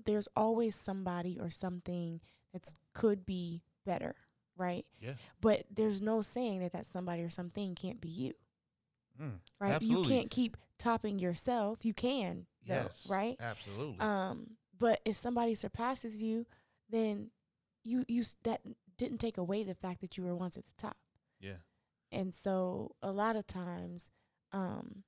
there's 0.04 0.28
always 0.36 0.74
somebody 0.74 1.38
or 1.40 1.50
something 1.50 2.20
that 2.52 2.74
could 2.94 3.24
be 3.26 3.62
better, 3.84 4.14
right? 4.56 4.84
Yeah. 5.00 5.14
But 5.40 5.64
there's 5.74 6.00
no 6.02 6.20
saying 6.22 6.60
that 6.60 6.72
that 6.72 6.86
somebody 6.86 7.22
or 7.22 7.30
something 7.30 7.74
can't 7.74 8.00
be 8.00 8.08
you, 8.08 8.32
Mm. 9.20 9.40
right? 9.60 9.72
Absolutely. 9.72 10.12
You 10.14 10.18
can't 10.20 10.30
keep 10.30 10.56
topping 10.78 11.18
yourself. 11.18 11.84
You 11.84 11.94
can, 11.94 12.46
though, 12.66 12.74
Yes. 12.74 13.06
right? 13.10 13.36
Absolutely. 13.40 13.98
Um, 14.00 14.56
but 14.78 15.00
if 15.04 15.16
somebody 15.16 15.54
surpasses 15.54 16.20
you, 16.22 16.46
then 16.90 17.30
you 17.82 18.04
you 18.08 18.24
that 18.42 18.60
didn't 18.98 19.18
take 19.18 19.38
away 19.38 19.62
the 19.62 19.74
fact 19.74 20.00
that 20.00 20.16
you 20.16 20.24
were 20.24 20.34
once 20.36 20.56
at 20.56 20.64
the 20.66 20.72
top. 20.78 20.96
yeah. 21.40 21.58
And 22.12 22.34
so 22.34 22.94
a 23.02 23.10
lot 23.12 23.36
of 23.36 23.46
times, 23.46 24.10
um, 24.52 25.02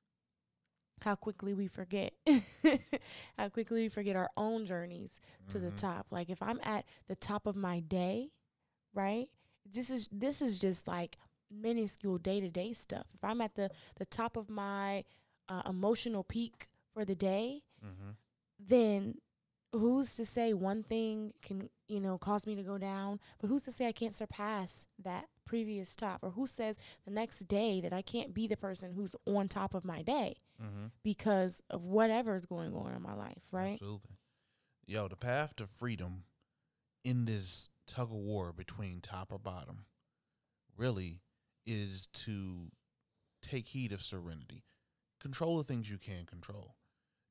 how 1.02 1.14
quickly 1.14 1.54
we 1.54 1.68
forget, 1.68 2.12
how 3.38 3.48
quickly 3.48 3.82
we 3.82 3.88
forget 3.88 4.16
our 4.16 4.30
own 4.36 4.66
journeys 4.66 5.20
to 5.48 5.58
the 5.58 5.70
Mhm. 5.70 5.76
top. 5.76 6.06
Like 6.10 6.28
if 6.28 6.42
I'm 6.42 6.60
at 6.64 6.86
the 7.06 7.14
top 7.16 7.46
of 7.46 7.54
my 7.56 7.80
day, 7.80 8.32
right? 8.92 9.28
This 9.64 9.90
is 9.90 10.08
this 10.10 10.42
is 10.42 10.58
just 10.58 10.88
like 10.88 11.18
minuscule 11.50 12.18
day 12.18 12.40
to 12.40 12.48
day 12.48 12.72
stuff. 12.72 13.06
If 13.14 13.24
I'm 13.24 13.40
at 13.40 13.54
the 13.54 13.70
the 13.96 14.06
top 14.06 14.36
of 14.36 14.48
my 14.50 15.04
uh, 15.48 15.62
emotional 15.66 16.22
peak 16.24 16.68
for 16.92 17.04
the 17.04 17.14
day, 17.14 17.62
Mhm. 17.84 18.16
then 18.58 19.20
who's 19.72 20.14
to 20.16 20.24
say 20.26 20.52
one 20.54 20.82
thing 20.82 21.32
can 21.42 21.68
you 21.88 22.00
know 22.00 22.16
cause 22.18 22.46
me 22.46 22.54
to 22.56 22.62
go 22.62 22.78
down 22.78 23.20
but 23.38 23.48
who's 23.48 23.64
to 23.64 23.70
say 23.70 23.86
i 23.86 23.92
can't 23.92 24.14
surpass 24.14 24.86
that 24.98 25.28
previous 25.44 25.94
top 25.94 26.22
or 26.22 26.30
who 26.30 26.46
says 26.46 26.78
the 27.04 27.10
next 27.10 27.40
day 27.40 27.78
that 27.78 27.92
i 27.92 28.00
can't 28.00 28.32
be 28.32 28.46
the 28.46 28.56
person 28.56 28.92
who's 28.92 29.14
on 29.26 29.46
top 29.46 29.74
of 29.74 29.84
my 29.84 30.00
day 30.02 30.36
Mhm. 30.60 30.90
because 31.02 31.60
of 31.68 31.84
whatever 31.84 32.34
is 32.34 32.46
going 32.46 32.74
on 32.74 32.94
in 32.94 33.02
my 33.02 33.12
life 33.12 33.46
right 33.52 33.74
Absolutely. 33.74 34.16
Yo, 34.86 35.06
the 35.06 35.16
path 35.16 35.54
to 35.56 35.66
freedom 35.66 36.24
in 37.04 37.26
this 37.26 37.68
tug 37.86 38.08
of 38.10 38.16
war 38.16 38.54
between 38.54 39.02
top 39.02 39.30
or 39.30 39.38
bottom 39.38 39.84
really 40.78 41.20
is 41.68 42.08
to 42.14 42.70
take 43.42 43.66
heed 43.66 43.92
of 43.92 44.02
serenity. 44.02 44.64
Control 45.20 45.58
the 45.58 45.64
things 45.64 45.90
you 45.90 45.98
can 45.98 46.24
control. 46.24 46.74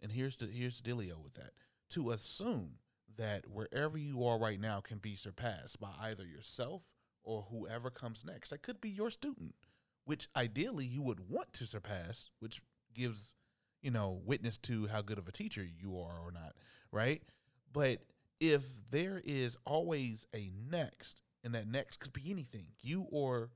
And 0.02 0.12
here's 0.12 0.36
the 0.36 0.46
here's 0.46 0.80
the 0.80 0.90
dealio 0.90 1.22
with 1.22 1.34
that. 1.34 1.52
To 1.92 2.12
assume 2.12 2.76
that 3.18 3.50
wherever 3.50 3.98
you 3.98 4.24
are 4.26 4.38
right 4.38 4.60
now 4.60 4.80
can 4.80 5.00
be 5.00 5.16
surpassed 5.16 5.80
by 5.80 5.90
either 6.02 6.26
yourself 6.26 6.94
or 7.24 7.48
whoever 7.50 7.90
comes 7.90 8.24
next. 8.24 8.50
That 8.50 8.62
could 8.62 8.80
be 8.80 8.90
your 8.90 9.10
student, 9.10 9.56
which 10.06 10.28
ideally 10.36 10.86
you 10.86 11.02
would 11.02 11.30
want 11.30 11.52
to 11.54 11.66
surpass, 11.66 12.30
which 12.40 12.62
gives, 12.94 13.34
you 13.82 13.92
know, 13.92 14.22
witness 14.24 14.58
to 14.60 14.88
how 14.88 15.02
good 15.02 15.18
of 15.18 15.28
a 15.28 15.32
teacher 15.32 15.66
you 15.66 16.00
are 16.00 16.20
or 16.24 16.32
not, 16.32 16.54
right? 16.92 17.22
But 17.74 18.00
if 18.40 18.90
there 18.92 19.22
is 19.26 19.58
always 19.66 20.26
a 20.36 20.52
next, 20.70 21.22
and 21.44 21.54
that 21.56 21.68
next 21.68 21.98
could 21.98 22.14
be 22.14 22.30
anything, 22.30 22.68
you 22.82 23.08
or 23.12 23.50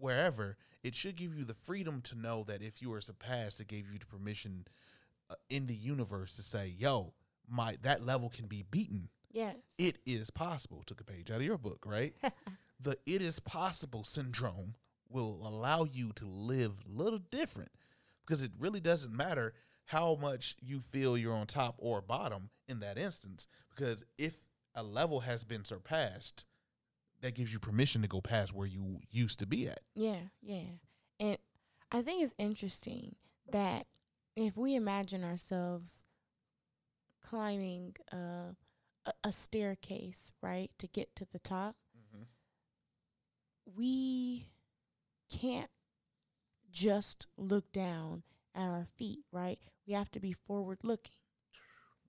wherever, 0.00 0.56
it 0.82 0.94
should 0.94 1.16
give 1.16 1.34
you 1.34 1.44
the 1.44 1.54
freedom 1.54 2.00
to 2.02 2.18
know 2.18 2.44
that 2.44 2.62
if 2.62 2.80
you 2.80 2.92
are 2.92 3.00
surpassed, 3.00 3.60
it 3.60 3.68
gave 3.68 3.90
you 3.92 3.98
the 3.98 4.06
permission 4.06 4.66
uh, 5.28 5.34
in 5.48 5.66
the 5.66 5.74
universe 5.74 6.34
to 6.36 6.42
say, 6.42 6.74
"Yo, 6.78 7.12
my 7.48 7.76
that 7.82 8.04
level 8.04 8.28
can 8.28 8.46
be 8.46 8.64
beaten. 8.70 9.08
yes 9.30 9.56
It 9.78 9.98
is 10.06 10.30
possible." 10.30 10.82
Took 10.84 11.00
a 11.00 11.04
page 11.04 11.30
out 11.30 11.38
of 11.38 11.46
your 11.46 11.58
book, 11.58 11.84
right? 11.86 12.14
the 12.80 12.96
"it 13.06 13.22
is 13.22 13.40
possible" 13.40 14.04
syndrome 14.04 14.74
will 15.08 15.40
allow 15.44 15.84
you 15.84 16.12
to 16.14 16.24
live 16.24 16.72
a 16.86 16.92
little 16.92 17.18
different 17.18 17.70
because 18.24 18.42
it 18.42 18.52
really 18.58 18.80
doesn't 18.80 19.12
matter 19.12 19.54
how 19.86 20.14
much 20.14 20.54
you 20.60 20.80
feel 20.80 21.18
you're 21.18 21.34
on 21.34 21.46
top 21.48 21.74
or 21.78 22.00
bottom 22.00 22.50
in 22.68 22.78
that 22.78 22.96
instance 22.96 23.48
because 23.74 24.04
if 24.16 24.48
a 24.74 24.82
level 24.84 25.20
has 25.20 25.42
been 25.42 25.64
surpassed 25.64 26.44
that 27.20 27.34
gives 27.34 27.52
you 27.52 27.58
permission 27.58 28.02
to 28.02 28.08
go 28.08 28.20
past 28.20 28.54
where 28.54 28.66
you 28.66 28.98
used 29.10 29.38
to 29.38 29.46
be 29.46 29.66
at 29.68 29.80
yeah 29.94 30.20
yeah 30.42 30.62
and 31.18 31.38
i 31.92 32.02
think 32.02 32.22
it's 32.22 32.34
interesting 32.38 33.14
that 33.50 33.86
if 34.36 34.56
we 34.56 34.74
imagine 34.74 35.24
ourselves 35.24 36.04
climbing 37.22 37.94
uh, 38.12 38.52
a, 39.06 39.12
a 39.24 39.32
staircase 39.32 40.32
right 40.42 40.70
to 40.78 40.86
get 40.86 41.14
to 41.14 41.26
the 41.32 41.38
top 41.38 41.76
we 43.76 44.46
can't 45.30 45.70
just 46.72 47.26
look 47.36 47.72
down 47.72 48.22
at 48.54 48.62
our 48.68 48.86
feet, 48.96 49.20
right? 49.32 49.58
We 49.86 49.92
have 49.94 50.10
to 50.12 50.20
be 50.20 50.32
forward 50.32 50.78
looking, 50.82 51.14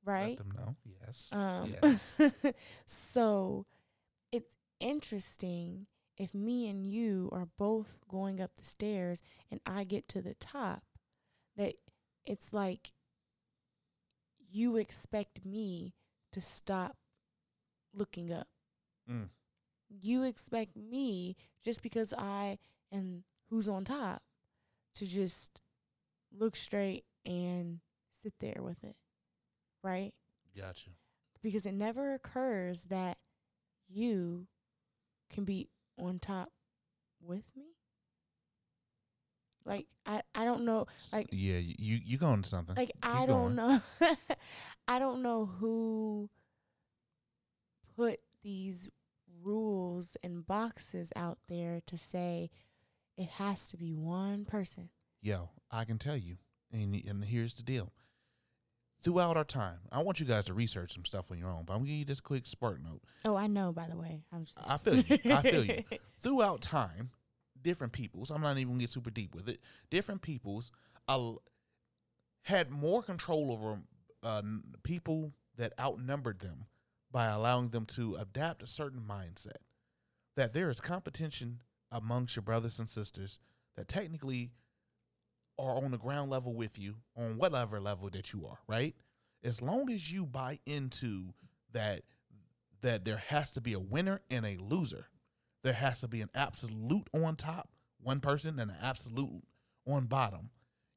right? 0.06 0.30
let 0.30 0.38
them 0.38 0.52
know 0.56 0.76
yes 0.86 1.30
Um, 1.34 1.74
yes 1.84 2.20
so 2.86 3.66
interesting 4.82 5.88
if 6.18 6.34
me 6.34 6.68
and 6.70 6.86
you 6.86 7.30
are 7.32 7.48
both 7.58 8.02
going 8.08 8.42
up 8.42 8.56
the 8.56 8.66
stairs 8.66 9.22
and 9.50 9.60
I 9.66 9.84
get 9.84 10.08
to 10.10 10.22
the 10.22 10.34
top, 10.36 10.84
that 11.58 11.76
it's 12.26 12.54
like 12.54 12.92
you 14.50 14.78
expect 14.78 15.46
me 15.46 15.94
to 16.32 16.42
stop 16.42 16.98
looking 17.94 18.32
up. 18.32 18.48
Mm. 19.10 19.30
You 19.90 20.24
expect 20.24 20.76
me 20.76 21.36
just 21.64 21.82
because 21.82 22.14
I 22.18 22.58
am 22.92 23.24
who's 23.50 23.68
on 23.68 23.84
top 23.84 24.22
to 24.96 25.06
just 25.06 25.62
look 26.38 26.56
straight 26.56 27.06
and 27.26 27.80
sit 28.22 28.34
there 28.40 28.60
with 28.62 28.84
it. 28.84 28.96
Right? 29.84 30.14
gotcha 30.56 30.92
because 31.42 31.66
it 31.66 31.74
never 31.74 32.14
occurs 32.14 32.84
that 32.86 33.18
you 33.90 34.48
can 35.32 35.46
be 35.46 35.70
on 36.00 36.20
top 36.20 36.52
with 37.22 37.44
me. 37.56 37.76
Like 39.66 39.88
I, 40.06 40.22
I 40.34 40.46
don't 40.46 40.66
know. 40.66 40.88
Like 41.14 41.28
yeah 41.32 41.58
you 41.58 42.00
you, 42.04 42.18
going 42.18 42.42
to 42.42 42.50
something 42.50 42.76
like 42.76 42.88
Keep 42.88 42.98
I 43.04 43.26
going. 43.26 43.56
don't 43.56 43.56
know. 43.56 43.82
I 44.88 45.00
don't 45.00 45.22
know 45.22 45.46
who 45.46 46.30
put 47.96 48.20
these 48.44 48.90
rules 49.44 50.18
and 50.24 50.46
boxes 50.46 51.12
out 51.16 51.38
there 51.48 51.82
to 51.86 51.98
say 51.98 52.50
it 53.18 53.30
has 53.30 53.68
to 53.68 53.78
be 53.78 53.94
one 53.94 54.46
person. 54.46 54.90
Yo, 55.22 55.50
I 55.70 55.86
can 55.86 56.00
tell 56.00 56.18
you, 56.18 56.38
and 56.72 56.96
and 57.08 57.24
here's 57.26 57.54
the 57.54 57.64
deal. 57.64 57.92
Throughout 59.04 59.36
our 59.36 59.44
time, 59.44 59.80
I 59.92 60.04
want 60.04 60.20
you 60.20 60.28
guys 60.28 60.46
to 60.46 60.54
research 60.54 60.94
some 60.94 61.06
stuff 61.06 61.32
on 61.32 61.40
your 61.40 61.50
own, 61.50 61.64
but 61.66 61.74
I'm 61.74 61.80
gonna 61.80 61.90
give 61.90 62.00
you 62.00 62.06
this 62.06 62.20
quick 62.20 62.46
spark 62.46 62.84
note. 62.84 63.02
Oh, 63.26 63.36
I 63.36 63.48
know. 63.48 63.72
By 63.72 63.88
the 63.88 63.98
way, 63.98 64.22
I'm 64.32 64.46
just. 64.46 64.58
I 64.68 64.78
feel 64.78 64.96
you. 64.96 65.34
I 65.34 65.42
feel 65.42 65.66
you. 65.66 65.84
Throughout 66.20 66.62
time, 66.62 67.10
different 67.60 67.94
peoples. 67.94 68.30
I'm 68.30 68.42
not 68.42 68.58
even 68.58 68.74
gonna 68.74 68.82
get 68.82 68.92
super 68.92 69.10
deep 69.10 69.34
with 69.34 69.50
it. 69.50 69.60
Different 69.90 70.22
peoples 70.22 70.72
uh, 71.08 71.34
had 72.44 72.70
more 72.70 73.02
control 73.02 73.52
over 73.52 73.80
uh, 74.22 74.44
people 74.84 75.34
that 75.58 75.74
outnumbered 75.80 76.40
them 76.40 76.66
by 77.12 77.26
allowing 77.28 77.70
them 77.70 77.86
to 77.86 78.16
adapt 78.20 78.62
a 78.64 78.68
certain 78.68 79.02
mindset. 79.02 79.58
That 80.36 80.54
there 80.54 80.70
is 80.70 80.80
competition 80.80 81.62
amongst 81.92 82.36
your 82.36 82.44
brothers 82.44 82.80
and 82.80 82.90
sisters 82.90 83.40
that 83.76 83.88
technically 83.88 84.52
are 85.62 85.84
on 85.84 85.92
the 85.92 85.98
ground 85.98 86.32
level 86.32 86.54
with 86.54 86.80
you 86.80 86.96
on 87.16 87.38
whatever 87.38 87.80
level 87.80 88.10
that 88.10 88.34
you 88.34 88.46
are, 88.46 88.60
right? 88.68 88.96
As 89.44 89.62
long 89.62 89.90
as 89.90 90.12
you 90.12 90.26
buy 90.26 90.60
into 90.66 91.34
that 91.74 92.02
that 92.82 93.06
there 93.06 93.22
has 93.28 93.52
to 93.52 93.62
be 93.62 93.74
a 93.74 93.80
winner 93.80 94.22
and 94.30 94.46
a 94.46 94.58
loser. 94.58 95.08
There 95.64 95.74
has 95.74 96.02
to 96.02 96.08
be 96.08 96.22
an 96.22 96.30
absolute 96.34 97.08
on 97.14 97.36
top, 97.36 97.70
one 98.02 98.20
person, 98.20 98.60
and 98.60 98.72
an 98.72 98.78
absolute 98.82 99.44
on 99.88 100.06
bottom. 100.06 100.50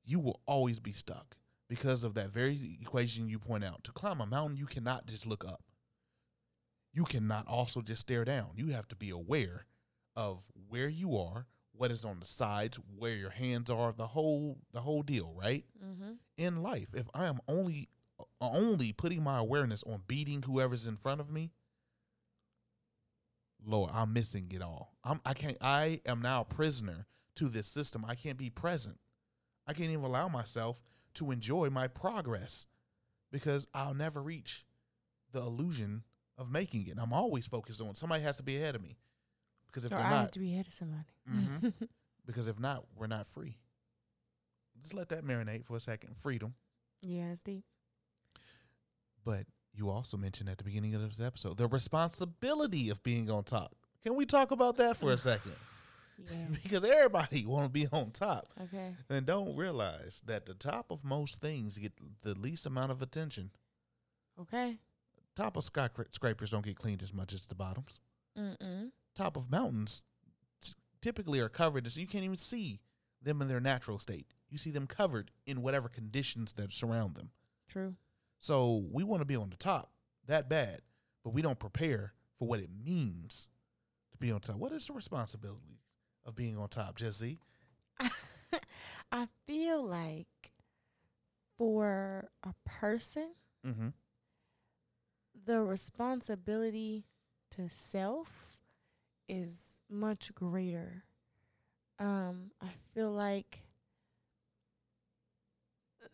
You 0.04 0.18
will 0.21 0.40
always 0.47 0.80
be 0.80 0.92
stuck 0.92 1.37
because 1.68 2.04
of 2.04 2.14
that 2.14 2.30
very 2.30 2.78
equation 2.80 3.28
you 3.28 3.38
point 3.38 3.64
out. 3.64 3.85
To 3.85 3.92
climb 3.92 4.21
a 4.21 4.26
mountain, 4.26 4.56
you 4.56 4.66
cannot 4.66 5.06
just 5.06 5.26
look 5.26 5.44
up. 5.44 5.62
You 6.92 7.04
cannot 7.04 7.47
also 7.49 7.80
just 7.83 8.02
stare 8.02 8.25
down. 8.25 8.50
You 8.56 8.68
have 8.68 8.88
to 8.88 8.97
be 8.97 9.11
aware 9.11 9.66
of 10.16 10.44
where 10.68 10.88
you 10.88 11.16
are, 11.16 11.47
what 11.76 11.90
is 11.90 12.04
on 12.04 12.21
the 12.21 12.26
sides, 12.26 12.78
where 12.97 13.14
your 13.14 13.31
hands 13.31 13.71
are, 13.71 13.93
the 13.93 14.07
whole 14.07 14.59
the 14.73 14.81
whole 14.81 15.02
deal, 15.02 15.35
right? 15.37 15.64
mm-hmm. 15.85 16.12
in 16.37 16.62
life, 16.62 16.88
if 16.95 17.07
I 17.14 17.26
am 17.26 17.40
only 17.49 17.88
only 18.40 18.93
putting 18.93 19.23
my 19.23 19.38
awareness 19.38 19.83
on 19.85 20.02
beating 20.07 20.43
whoever's 20.43 20.87
in 20.87 20.97
front 20.97 21.21
of 21.21 21.31
me, 21.31 21.50
Lord, 23.66 23.90
I'm 23.93 24.12
missing 24.12 24.50
it 24.54 24.62
all. 24.62 24.95
I'm 25.02 25.21
I 25.25 25.35
can't 25.35 25.57
I 25.61 26.00
am 26.07 26.23
now 26.23 26.43
a 26.43 26.45
prisoner 26.45 27.07
to 27.37 27.49
this 27.49 27.66
system. 27.66 28.04
I 28.07 28.14
can't 28.14 28.38
be 28.38 28.50
present. 28.50 28.99
I 29.66 29.73
can't 29.73 29.90
even 29.90 30.04
allow 30.04 30.28
myself 30.28 30.83
to 31.14 31.31
enjoy 31.31 31.71
my 31.71 31.88
progress 31.88 32.66
because 33.33 33.66
I'll 33.75 33.95
never 33.95 34.23
reach 34.23 34.64
the 35.33 35.40
illusion 35.40 36.04
of 36.37 36.50
making 36.50 36.87
it. 36.87 36.99
I'm 37.00 37.12
always 37.12 37.47
focused 37.47 37.81
on 37.81 37.95
somebody 37.95 38.23
has 38.23 38.37
to 38.37 38.43
be 38.43 38.57
ahead 38.57 38.75
of 38.75 38.83
me. 38.83 38.99
Because 39.75 39.85
if 39.87 39.93
or 39.93 39.97
they're 39.97 40.04
I 40.07 40.11
not, 40.11 40.21
have 40.21 40.31
to 40.33 40.38
be 40.38 40.52
ahead 40.54 40.69
of 40.69 40.73
somebody. 40.75 41.02
Mhm. 41.28 41.73
because 42.26 42.47
if 42.47 42.61
not, 42.61 42.85
we're 42.95 43.09
not 43.09 43.26
free. 43.26 43.57
Just 44.81 44.95
let 44.95 45.09
that 45.09 45.25
marinate 45.25 45.64
for 45.64 45.76
a 45.76 45.81
second. 45.81 46.16
Freedom. 46.16 46.54
yeah, 47.02 47.33
it's 47.33 47.43
deep. 47.43 47.64
But 49.25 49.47
you 49.73 49.90
also 49.90 50.16
mentioned 50.16 50.49
at 50.49 50.59
the 50.59 50.64
beginning 50.64 50.95
of 50.95 51.02
this 51.02 51.21
episode 51.21 51.57
the 51.57 51.66
responsibility 51.66 52.88
of 52.90 53.02
being 53.02 53.31
on 53.31 53.43
top. 53.45 53.75
Can 54.04 54.14
we 54.14 54.26
talk 54.26 54.50
about 54.50 54.76
that 54.76 54.97
for 54.97 55.11
a 55.12 55.19
second? 55.19 55.52
Yeah. 56.31 56.45
because 56.62 56.85
everybody 56.85 57.45
want 57.45 57.64
to 57.66 57.71
be 57.73 57.88
on 57.90 58.12
top 58.12 58.47
Okay. 58.62 58.95
and 59.11 59.26
don't 59.26 59.57
realize 59.57 60.23
that 60.26 60.47
the 60.47 60.54
top 60.54 60.93
of 60.93 61.04
most 61.04 61.40
things 61.40 61.76
get 61.76 61.93
the 62.23 62.38
least 62.38 62.66
amount 62.66 62.93
of 62.93 63.02
attention. 63.02 63.50
Okay. 64.40 64.78
Top 65.35 65.57
of 65.57 65.64
skyscrapers 65.64 66.50
don't 66.50 66.64
get 66.64 66.76
cleaned 66.76 67.02
as 67.02 67.12
much 67.12 67.33
as 67.33 67.45
the 67.47 67.57
bottoms. 67.57 67.99
Mm-mm. 68.38 68.93
Top 69.14 69.37
of 69.37 69.50
mountains 69.50 70.02
typically 71.00 71.40
are 71.40 71.49
covered, 71.49 71.90
so 71.90 72.00
you 72.00 72.06
can't 72.06 72.25
even 72.25 72.37
see 72.37 72.80
them 73.23 73.40
in 73.42 73.49
their 73.49 73.61
natural 73.61 73.99
state. 73.99 74.26
You 74.49 74.59
see 74.59 74.71
them 74.71 74.87
covered 74.87 75.30
in 75.47 75.62
whatever 75.62 75.88
conditions 75.88 76.52
that 76.54 76.73
surround 76.73 77.14
them. 77.14 77.30
True. 77.68 77.94
So 78.40 78.85
we 78.92 79.04
want 79.04 79.21
to 79.21 79.26
be 79.26 79.37
on 79.37 79.50
the 79.50 79.56
top 79.56 79.90
that 80.26 80.49
bad, 80.49 80.80
but 81.23 81.30
we 81.35 81.42
don't 81.42 81.59
prepare 81.59 82.14
for 82.38 82.49
what 82.49 82.61
it 82.61 82.71
means 82.85 83.49
to 84.12 84.18
be 84.18 84.30
on 84.33 84.40
top. 84.40 84.56
What 84.56 84.73
is 84.73 84.87
the 84.87 84.92
responsibility 84.94 85.80
of 86.25 86.35
being 86.35 86.56
on 86.56 86.68
top, 86.68 86.97
Jesse? 86.97 87.38
I 89.12 89.28
feel 89.47 89.83
like 89.85 90.26
for 91.59 92.28
a 92.42 92.54
person, 92.64 93.28
Mm-hmm. 93.66 93.88
the 95.47 95.61
responsibility 95.62 97.04
to 97.52 97.68
self 97.68 98.53
is 99.28 99.76
much 99.90 100.35
greater. 100.35 101.04
Um, 101.99 102.50
I 102.61 102.71
feel 102.95 103.11
like 103.12 103.62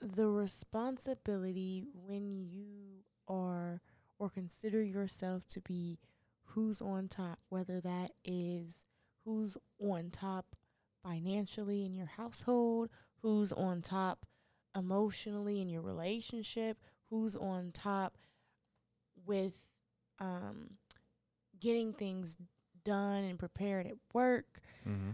the 0.01 0.29
responsibility 0.29 1.85
when 1.93 2.31
you 2.31 3.05
are 3.29 3.81
or 4.19 4.29
consider 4.29 4.83
yourself 4.83 5.47
to 5.49 5.61
be 5.61 5.99
who's 6.45 6.83
on 6.83 7.09
top, 7.09 7.39
whether 7.49 7.81
that 7.81 8.13
is 8.25 8.85
who's 9.25 9.57
on 9.81 10.11
top 10.11 10.57
financially 11.03 11.85
in 11.85 11.95
your 11.95 12.07
household, 12.07 12.91
who's 13.23 13.53
on 13.53 13.81
top 13.81 14.27
emotionally 14.77 15.61
in 15.61 15.69
your 15.69 15.83
relationship, 15.83 16.79
who's 17.09 17.35
on 17.35 17.71
top 17.73 18.19
with 19.27 19.67
um, 20.19 20.73
getting 21.59 21.93
things 21.93 22.37
done 22.85 23.25
and 23.25 23.39
prepared 23.39 23.87
at 23.87 23.95
work, 24.13 24.61
Mm-hmm. 24.89 25.11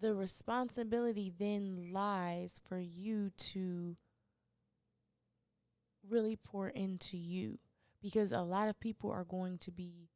the 0.00 0.14
responsibility 0.14 1.32
then 1.38 1.90
lies 1.92 2.60
for 2.68 2.78
you 2.78 3.30
to 3.36 3.96
really 6.08 6.36
pour 6.36 6.68
into 6.68 7.16
you 7.16 7.58
because 8.02 8.30
a 8.30 8.42
lot 8.42 8.68
of 8.68 8.78
people 8.78 9.10
are 9.10 9.24
going 9.24 9.56
to 9.58 9.70
be 9.70 10.10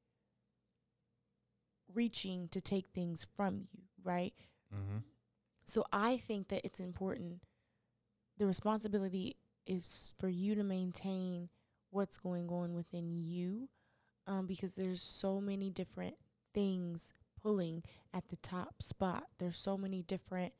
reaching 1.95 2.49
to 2.49 2.61
take 2.61 2.89
things 2.89 3.27
from 3.37 3.67
you, 3.73 3.83
right? 4.05 4.35
Mm-hmm. 4.75 4.99
So 5.67 5.85
I 5.93 6.19
think 6.19 6.49
that 6.49 6.65
it's 6.65 6.81
important. 6.81 7.43
The 8.37 8.47
responsibility 8.47 9.37
is 9.67 10.15
for 10.19 10.29
you 10.29 10.55
to 10.55 10.63
maintain 10.63 11.49
what's 11.91 12.19
going 12.19 12.49
on 12.51 12.75
within 12.75 13.15
you, 13.17 13.69
um, 14.27 14.47
because 14.47 14.75
there's 14.75 15.03
so 15.03 15.41
many 15.41 15.71
different 15.71 16.17
things 16.55 17.13
pulling 17.41 17.83
at 18.13 18.29
the 18.29 18.37
top 18.37 18.83
spot. 18.83 19.25
There's 19.39 19.57
so 19.59 19.77
many 19.77 20.03
different 20.03 20.53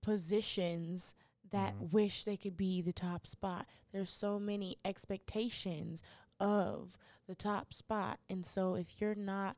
positions 0.00 1.14
that 1.50 1.74
Mhm. 1.74 1.92
wish 1.92 2.24
they 2.24 2.36
could 2.36 2.56
be 2.56 2.80
the 2.80 2.92
top 2.92 3.26
spot. 3.26 3.68
There's 3.90 4.10
so 4.10 4.38
many 4.38 4.78
expectations 4.84 6.02
of 6.40 6.96
the 7.26 7.34
top 7.34 7.72
spot. 7.72 8.20
And 8.28 8.44
so 8.44 8.74
if 8.74 9.00
you're 9.00 9.14
not 9.14 9.56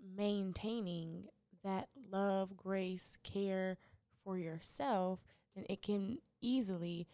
maintaining 0.00 1.28
that 1.62 1.90
love, 1.96 2.56
grace, 2.56 3.16
care 3.22 3.76
for 4.22 4.38
yourself, 4.38 5.24
then 5.54 5.66
it 5.68 5.82
can 5.82 6.20
easily 6.40 7.06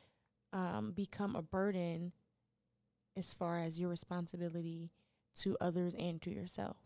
um, 0.52 0.92
become 0.92 1.34
a 1.34 1.40
burden 1.42 2.12
as 3.16 3.32
far 3.32 3.58
as 3.58 3.80
your 3.80 3.88
responsibility 3.88 4.90
to 5.36 5.56
others 5.60 5.94
and 5.98 6.20
to 6.22 6.30
yourself. 6.30 6.76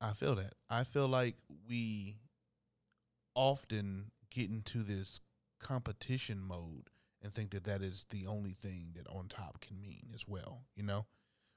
I 0.00 0.12
feel 0.12 0.34
that. 0.36 0.54
I 0.68 0.84
feel 0.84 1.08
like 1.08 1.36
we 1.68 2.16
often 3.34 4.10
get 4.30 4.50
into 4.50 4.78
this 4.78 5.20
competition 5.60 6.42
mode 6.42 6.90
and 7.22 7.32
think 7.32 7.50
that 7.52 7.64
that 7.64 7.82
is 7.82 8.06
the 8.10 8.26
only 8.26 8.50
thing 8.50 8.94
that 8.96 9.06
on 9.08 9.28
top 9.28 9.60
can 9.60 9.80
mean 9.80 10.08
as 10.14 10.26
well, 10.26 10.62
you 10.74 10.82
know? 10.82 11.06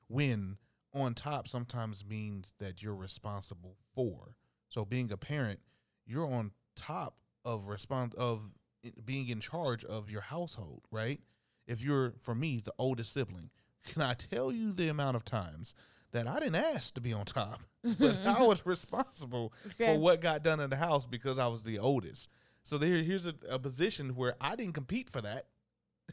When 0.08 0.58
on 0.94 1.14
top 1.16 1.48
sometimes 1.48 2.06
means 2.06 2.54
that 2.60 2.82
you're 2.82 2.96
responsible 2.96 3.78
for. 3.94 4.36
So 4.70 4.86
being 4.86 5.12
a 5.12 5.18
parent, 5.18 5.60
you're 6.06 6.32
on 6.32 6.52
top 6.76 7.16
of 7.44 7.68
respond 7.68 8.14
of 8.16 8.58
being 9.04 9.30
in 9.30 9.40
charge 9.40 9.84
of 9.84 10.12
your 10.12 10.22
household, 10.22 10.84
right? 10.92 11.20
If 11.68 11.84
you're 11.84 12.14
for 12.18 12.36
me 12.36 12.62
the 12.64 12.74
oldest 12.78 13.14
sibling, 13.14 13.50
can 13.86 14.02
I 14.02 14.14
tell 14.14 14.52
you 14.52 14.72
the 14.72 14.90
amount 14.90 15.16
of 15.16 15.24
times 15.26 15.76
that 16.12 16.28
I 16.28 16.40
didn't 16.40 16.56
ask 16.56 16.94
to 16.96 17.02
be 17.02 17.14
on 17.14 17.26
top, 17.26 17.62
but 18.00 18.18
I 18.26 18.44
was 18.44 18.66
responsible 18.66 19.54
Okay. 19.68 19.94
for 19.94 20.00
what 20.00 20.22
got 20.22 20.44
done 20.44 20.60
in 20.60 20.70
the 20.70 20.76
house 20.76 21.06
because 21.08 21.38
I 21.40 21.48
was 21.48 21.62
the 21.64 21.80
oldest. 21.80 22.30
So 22.64 22.78
there, 22.78 22.96
here's 23.04 23.26
a, 23.26 23.36
a 23.50 23.60
position 23.60 24.16
where 24.16 24.36
I 24.42 24.56
didn't 24.56 24.74
compete 24.74 25.10
for 25.10 25.22
that, 25.22 25.46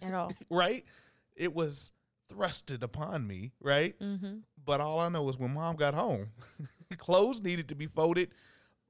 At 0.02 0.12
all. 0.14 0.32
right? 0.50 0.84
It 1.36 1.54
was 1.54 1.92
thrusted 2.30 2.82
upon 2.82 3.26
me, 3.26 3.52
right? 3.60 3.98
mm-hmm. 3.98 4.38
But 4.64 4.80
all 4.80 5.00
I 5.00 5.08
know 5.08 5.28
is 5.28 5.38
when 5.38 5.54
mom 5.54 5.76
got 5.76 5.94
home, 5.94 6.28
clothes 6.98 7.40
needed 7.42 7.68
to 7.70 7.74
be 7.74 7.86
folded. 7.86 8.30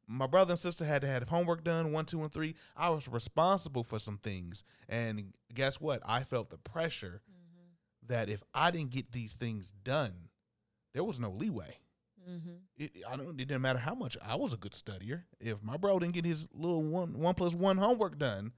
My 0.07 0.27
brother 0.27 0.53
and 0.53 0.59
sister 0.59 0.85
had 0.85 1.01
to 1.03 1.09
have 1.09 1.29
homework 1.29 1.65
done, 1.65 1.93
one, 1.93 2.05
two, 2.05 2.21
and 2.21 2.33
three. 2.33 2.57
I 2.77 2.91
was 2.91 3.09
responsible 3.09 3.85
for 3.85 3.99
some 3.99 4.19
things. 4.19 4.65
And 4.89 5.33
guess 5.55 5.81
what? 5.81 6.03
I 6.05 6.25
felt 6.25 6.51
the 6.51 6.59
pressure 6.59 7.23
that 8.13 8.29
if 8.29 8.43
I 8.55 8.71
didn't 8.71 8.91
get 8.91 9.11
these 9.11 9.35
things 9.35 9.73
done, 9.85 10.13
there 10.93 11.03
was 11.03 11.19
no 11.19 11.31
leeway. 11.31 11.79
Mm-hmm. 12.29 12.51
It, 12.77 12.93
I 13.09 13.17
don't. 13.17 13.31
It 13.41 13.49
didn't 13.49 13.63
matter 13.63 13.79
how 13.79 13.95
much 13.95 14.17
I 14.25 14.37
was 14.37 14.53
a 14.53 14.57
good 14.57 14.73
studier. 14.73 15.23
If 15.41 15.63
my 15.63 15.77
bro 15.77 15.99
didn't 15.99 16.15
get 16.15 16.25
his 16.25 16.47
little 16.53 16.83
one 16.83 17.19
one 17.19 17.35
plus 17.35 17.55
one 17.55 17.79
homework 17.79 18.19
done, 18.19 18.53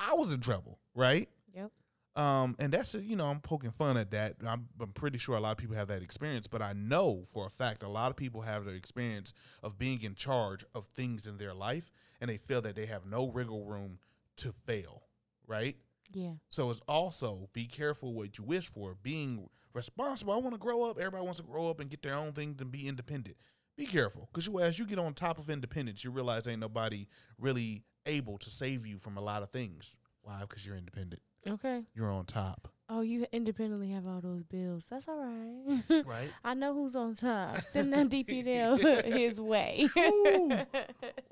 I 0.00 0.14
was 0.14 0.32
in 0.32 0.40
trouble, 0.40 0.80
right? 0.94 1.28
Yep. 1.54 1.70
Um, 2.16 2.56
and 2.58 2.72
that's 2.72 2.94
you 2.94 3.14
know 3.14 3.26
I'm 3.26 3.40
poking 3.40 3.70
fun 3.70 3.96
at 3.96 4.10
that. 4.10 4.36
I'm, 4.44 4.68
I'm 4.80 4.92
pretty 4.92 5.18
sure 5.18 5.36
a 5.36 5.40
lot 5.40 5.52
of 5.52 5.58
people 5.58 5.76
have 5.76 5.88
that 5.88 6.02
experience, 6.02 6.48
but 6.48 6.62
I 6.62 6.72
know 6.72 7.22
for 7.32 7.46
a 7.46 7.50
fact 7.50 7.84
a 7.84 7.88
lot 7.88 8.10
of 8.10 8.16
people 8.16 8.40
have 8.40 8.64
the 8.64 8.72
experience 8.72 9.32
of 9.62 9.78
being 9.78 10.02
in 10.02 10.14
charge 10.14 10.64
of 10.74 10.86
things 10.86 11.26
in 11.26 11.36
their 11.36 11.54
life, 11.54 11.92
and 12.20 12.28
they 12.28 12.38
feel 12.38 12.62
that 12.62 12.74
they 12.74 12.86
have 12.86 13.06
no 13.06 13.22
wiggle 13.24 13.64
room 13.64 13.98
to 14.38 14.52
fail, 14.66 15.02
right? 15.46 15.76
Yeah. 16.12 16.32
So 16.48 16.70
it's 16.70 16.80
also 16.88 17.48
be 17.52 17.66
careful 17.66 18.14
what 18.14 18.38
you 18.38 18.44
wish 18.44 18.68
for. 18.68 18.96
Being 19.02 19.48
responsible. 19.74 20.32
I 20.32 20.36
want 20.36 20.54
to 20.54 20.58
grow 20.58 20.84
up. 20.88 20.98
Everybody 20.98 21.24
wants 21.24 21.40
to 21.40 21.46
grow 21.46 21.68
up 21.70 21.80
and 21.80 21.90
get 21.90 22.02
their 22.02 22.14
own 22.14 22.32
things 22.32 22.60
and 22.60 22.70
be 22.70 22.88
independent. 22.88 23.36
Be 23.76 23.86
careful, 23.86 24.28
because 24.32 24.48
you 24.48 24.58
as 24.58 24.76
you 24.78 24.86
get 24.86 24.98
on 24.98 25.14
top 25.14 25.38
of 25.38 25.48
independence, 25.48 26.02
you 26.02 26.10
realize 26.10 26.48
ain't 26.48 26.58
nobody 26.60 27.06
really 27.38 27.84
able 28.06 28.36
to 28.38 28.50
save 28.50 28.84
you 28.84 28.98
from 28.98 29.16
a 29.16 29.20
lot 29.20 29.42
of 29.44 29.50
things. 29.50 29.96
Why? 30.22 30.40
Because 30.40 30.66
you're 30.66 30.76
independent. 30.76 31.22
Okay. 31.48 31.84
You're 31.94 32.10
on 32.10 32.24
top, 32.26 32.68
Oh, 32.90 33.02
you 33.02 33.26
independently 33.32 33.90
have 33.90 34.06
all 34.08 34.20
those 34.22 34.42
bills. 34.42 34.86
That's 34.90 35.06
all 35.08 35.18
right. 35.22 36.04
right? 36.06 36.30
I 36.44 36.54
know 36.54 36.72
who's 36.72 36.96
on 36.96 37.14
top. 37.14 37.60
Send 37.62 37.92
that 37.92 38.08
DPL 38.08 39.04
his 39.16 39.38
way. 39.40 39.88
Ooh. 39.96 40.52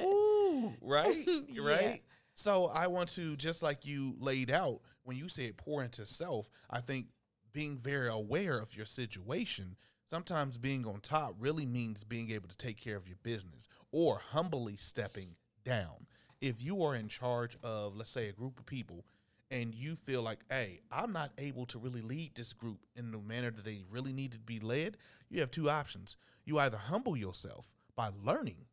Ooh, 0.03 0.73
right, 0.83 1.27
Yeah. 1.49 1.97
So 2.39 2.67
I 2.67 2.87
want 2.89 3.09
to 3.15 3.35
just 3.35 3.63
like 3.63 3.87
you 3.87 4.15
laid 4.21 4.51
out 4.51 4.81
when 5.05 5.17
you 5.17 5.27
said 5.27 5.57
pour 5.57 5.83
into 5.83 6.05
self. 6.05 6.51
I 6.69 6.81
think 6.81 7.07
being 7.55 7.79
very 7.79 8.09
aware 8.09 8.59
of 8.59 8.77
your 8.77 8.85
situation. 8.85 9.77
Sometimes 10.09 10.59
being 10.59 10.87
on 10.87 11.01
top 11.01 11.35
really 11.39 11.65
means 11.65 12.05
being 12.05 12.31
able 12.31 12.49
to 12.49 12.57
take 12.57 12.79
care 12.79 12.97
of 12.97 13.09
your 13.09 13.17
business 13.23 13.69
or 13.91 14.21
humbly 14.33 14.77
stepping 14.77 15.31
down. 15.65 16.07
If 16.43 16.63
you 16.63 16.83
are 16.85 16.95
in 16.95 17.09
charge 17.09 17.57
of, 17.63 17.97
let's 17.97 18.11
say, 18.11 18.29
a 18.29 18.33
group 18.33 18.61
of 18.61 18.67
people 18.67 19.07
and 19.51 19.75
you 19.75 19.97
feel 19.97 20.21
like, 20.21 20.41
hey, 20.51 20.81
I'm 20.93 21.15
not 21.15 21.33
able 21.39 21.65
to 21.67 21.79
really 21.79 22.03
lead 22.03 22.35
this 22.35 22.53
group 22.53 22.81
in 22.95 23.13
the 23.13 23.19
manner 23.19 23.51
that 23.51 23.65
they 23.65 23.85
really 23.91 24.13
need 24.13 24.33
to 24.33 24.39
be 24.39 24.61
led, 24.61 24.99
you 25.31 25.41
have 25.41 25.51
two 25.51 25.71
options. 25.71 26.19
You 26.45 26.59
either 26.59 26.77
humble 26.77 27.17
yourself 27.17 27.73
by 27.97 28.11
learning 28.23 28.67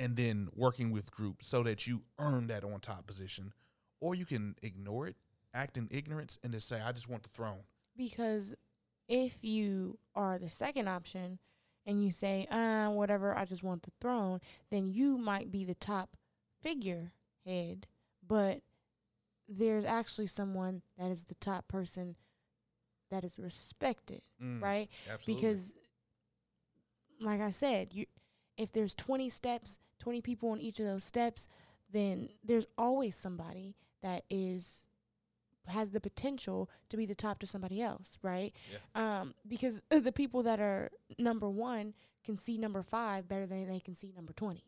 and 0.00 0.16
then 0.16 0.48
working 0.56 0.90
with 0.90 1.12
groups 1.12 1.46
so 1.46 1.62
that 1.62 1.86
you 1.86 2.02
earn 2.18 2.48
that 2.48 2.64
on 2.64 2.80
top 2.80 3.06
position, 3.06 3.52
or 4.00 4.14
you 4.16 4.24
can 4.24 4.56
ignore 4.62 5.06
it, 5.06 5.14
act 5.54 5.76
in 5.76 5.86
ignorance, 5.92 6.38
and 6.42 6.52
just 6.52 6.66
say, 6.68 6.80
I 6.80 6.90
just 6.92 7.08
want 7.08 7.22
the 7.22 7.28
throne. 7.28 7.60
because 7.96 8.54
if 9.08 9.42
you 9.44 9.98
are 10.14 10.38
the 10.38 10.48
second 10.48 10.88
option 10.88 11.38
and 11.84 12.02
you 12.04 12.10
say, 12.12 12.46
uh, 12.50 12.88
whatever, 12.90 13.36
I 13.36 13.44
just 13.44 13.62
want 13.64 13.82
the 13.82 13.90
throne, 14.00 14.40
then 14.70 14.86
you 14.86 15.18
might 15.18 15.50
be 15.50 15.64
the 15.64 15.74
top 15.74 16.16
figurehead, 16.62 17.86
but 18.26 18.60
there's 19.48 19.84
actually 19.84 20.28
someone 20.28 20.82
that 20.96 21.10
is 21.10 21.24
the 21.24 21.34
top 21.34 21.66
person 21.68 22.14
that 23.10 23.24
is 23.24 23.38
respected, 23.38 24.22
Mm, 24.40 24.62
right? 24.62 24.88
Absolutely. 25.12 25.34
Because 25.34 25.72
like 27.20 27.40
I 27.40 27.50
said, 27.50 27.92
you 27.92 28.06
if 28.56 28.72
there's 28.72 28.94
20 28.94 29.28
steps, 29.28 29.78
20 30.00 30.20
people 30.22 30.50
on 30.50 30.60
each 30.60 30.78
of 30.80 30.86
those 30.86 31.04
steps, 31.04 31.48
then 31.92 32.28
there's 32.44 32.66
always 32.78 33.16
somebody 33.16 33.74
that 34.02 34.24
is 34.30 34.84
has 35.66 35.90
the 35.90 36.00
potential 36.00 36.68
to 36.88 36.96
be 36.96 37.06
the 37.06 37.14
top 37.14 37.38
to 37.38 37.46
somebody 37.46 37.80
else, 37.82 38.18
right? 38.22 38.52
Um 38.94 39.34
because 39.46 39.82
the 39.90 40.12
people 40.12 40.42
that 40.44 40.58
are 40.60 40.90
number 41.18 41.48
1 41.48 41.94
can 42.24 42.36
see 42.38 42.58
number 42.58 42.82
5 42.82 43.28
better 43.28 43.46
than 43.46 43.68
they 43.68 43.80
can 43.80 43.94
see 43.94 44.12
number 44.14 44.32
20. 44.32 44.64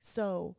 So 0.00 0.56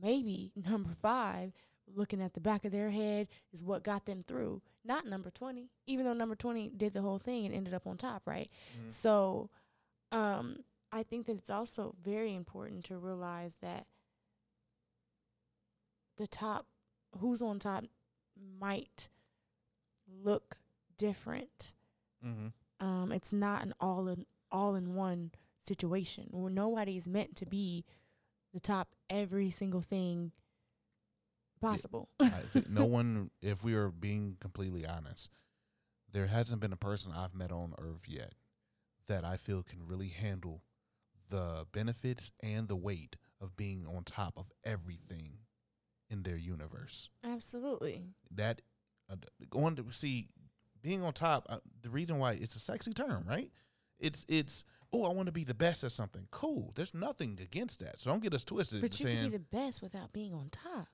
maybe 0.00 0.52
number 0.68 0.90
5 1.00 1.52
looking 1.94 2.22
at 2.22 2.32
the 2.34 2.40
back 2.40 2.64
of 2.64 2.72
their 2.72 2.90
head 2.90 3.28
is 3.52 3.62
what 3.62 3.82
got 3.82 4.06
them 4.06 4.22
through, 4.22 4.62
not 4.84 5.04
number 5.06 5.30
20, 5.30 5.68
even 5.86 6.04
though 6.06 6.14
number 6.14 6.34
20 6.34 6.70
did 6.70 6.92
the 6.94 7.02
whole 7.02 7.18
thing 7.18 7.44
and 7.44 7.54
ended 7.54 7.74
up 7.74 7.86
on 7.86 7.96
top, 7.98 8.22
right? 8.26 8.50
Mhm. 8.78 8.90
So, 8.90 9.50
um, 10.10 10.64
I 10.92 11.02
think 11.02 11.26
that 11.26 11.38
it's 11.38 11.50
also 11.50 11.94
very 12.04 12.34
important 12.34 12.84
to 12.84 12.98
realize 12.98 13.56
that 13.62 13.86
the 16.18 16.26
top, 16.26 16.66
who's 17.18 17.40
on 17.40 17.58
top, 17.58 17.84
might 18.60 19.08
look 20.06 20.58
different. 20.98 21.72
Mhm. 22.22 22.52
Um, 22.80 23.12
it's 23.12 23.32
not 23.32 23.62
an 23.62 23.74
all 23.80 24.08
in 24.08 24.26
all 24.50 24.74
in 24.74 24.94
one 24.94 25.32
situation 25.62 26.28
where 26.30 26.50
nobody's 26.50 27.06
meant 27.08 27.36
to 27.36 27.46
be 27.46 27.84
the 28.52 28.60
top 28.60 28.94
every 29.08 29.50
single 29.50 29.80
thing 29.80 30.32
possible. 31.60 32.10
No 32.68 32.84
one, 32.84 33.30
if 33.40 33.64
we 33.64 33.72
are 33.74 33.88
being 33.88 34.36
completely 34.40 34.84
honest, 34.84 35.30
there 36.10 36.26
hasn't 36.26 36.60
been 36.60 36.72
a 36.72 36.76
person 36.76 37.12
I've 37.12 37.34
met 37.34 37.50
on 37.52 37.74
Earth 37.78 38.06
yet 38.06 38.34
that 39.06 39.24
I 39.24 39.36
feel 39.38 39.62
can 39.62 39.86
really 39.86 40.08
handle 40.08 40.62
the 41.28 41.66
benefits 41.72 42.30
and 42.42 42.68
the 42.68 42.76
weight 42.76 43.16
of 43.40 43.56
being 43.56 43.86
on 43.86 44.04
top 44.04 44.34
of 44.36 44.50
everything 44.64 45.38
in 46.10 46.22
their 46.22 46.36
universe. 46.36 47.10
Absolutely. 47.24 48.02
That 48.30 48.62
uh, 49.10 49.16
going 49.50 49.76
to 49.76 49.84
see 49.90 50.28
being 50.82 51.02
on 51.02 51.12
top. 51.12 51.46
Uh, 51.48 51.58
the 51.82 51.90
reason 51.90 52.18
why 52.18 52.32
it's 52.32 52.56
a 52.56 52.60
sexy 52.60 52.92
term, 52.92 53.24
right? 53.28 53.50
It's 53.98 54.24
it's 54.28 54.64
oh, 54.92 55.04
I 55.04 55.08
want 55.14 55.26
to 55.26 55.32
be 55.32 55.44
the 55.44 55.54
best 55.54 55.84
at 55.84 55.92
something. 55.92 56.26
Cool. 56.30 56.72
There's 56.74 56.92
nothing 56.94 57.38
against 57.42 57.80
that. 57.80 57.98
So 58.00 58.10
don't 58.10 58.22
get 58.22 58.34
us 58.34 58.44
twisted. 58.44 58.80
But 58.82 58.98
you 59.00 59.06
saying 59.06 59.22
can 59.22 59.30
be 59.30 59.36
the 59.38 59.44
best 59.56 59.80
without 59.82 60.12
being 60.12 60.34
on 60.34 60.48
top. 60.50 60.88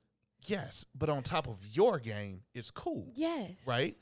yes, 0.47 0.85
but 0.95 1.09
on 1.09 1.23
top 1.23 1.49
of 1.49 1.59
your 1.73 1.99
game, 1.99 2.43
it's 2.55 2.71
cool 2.71 3.12
Yes. 3.17 3.51
right? 3.67 3.95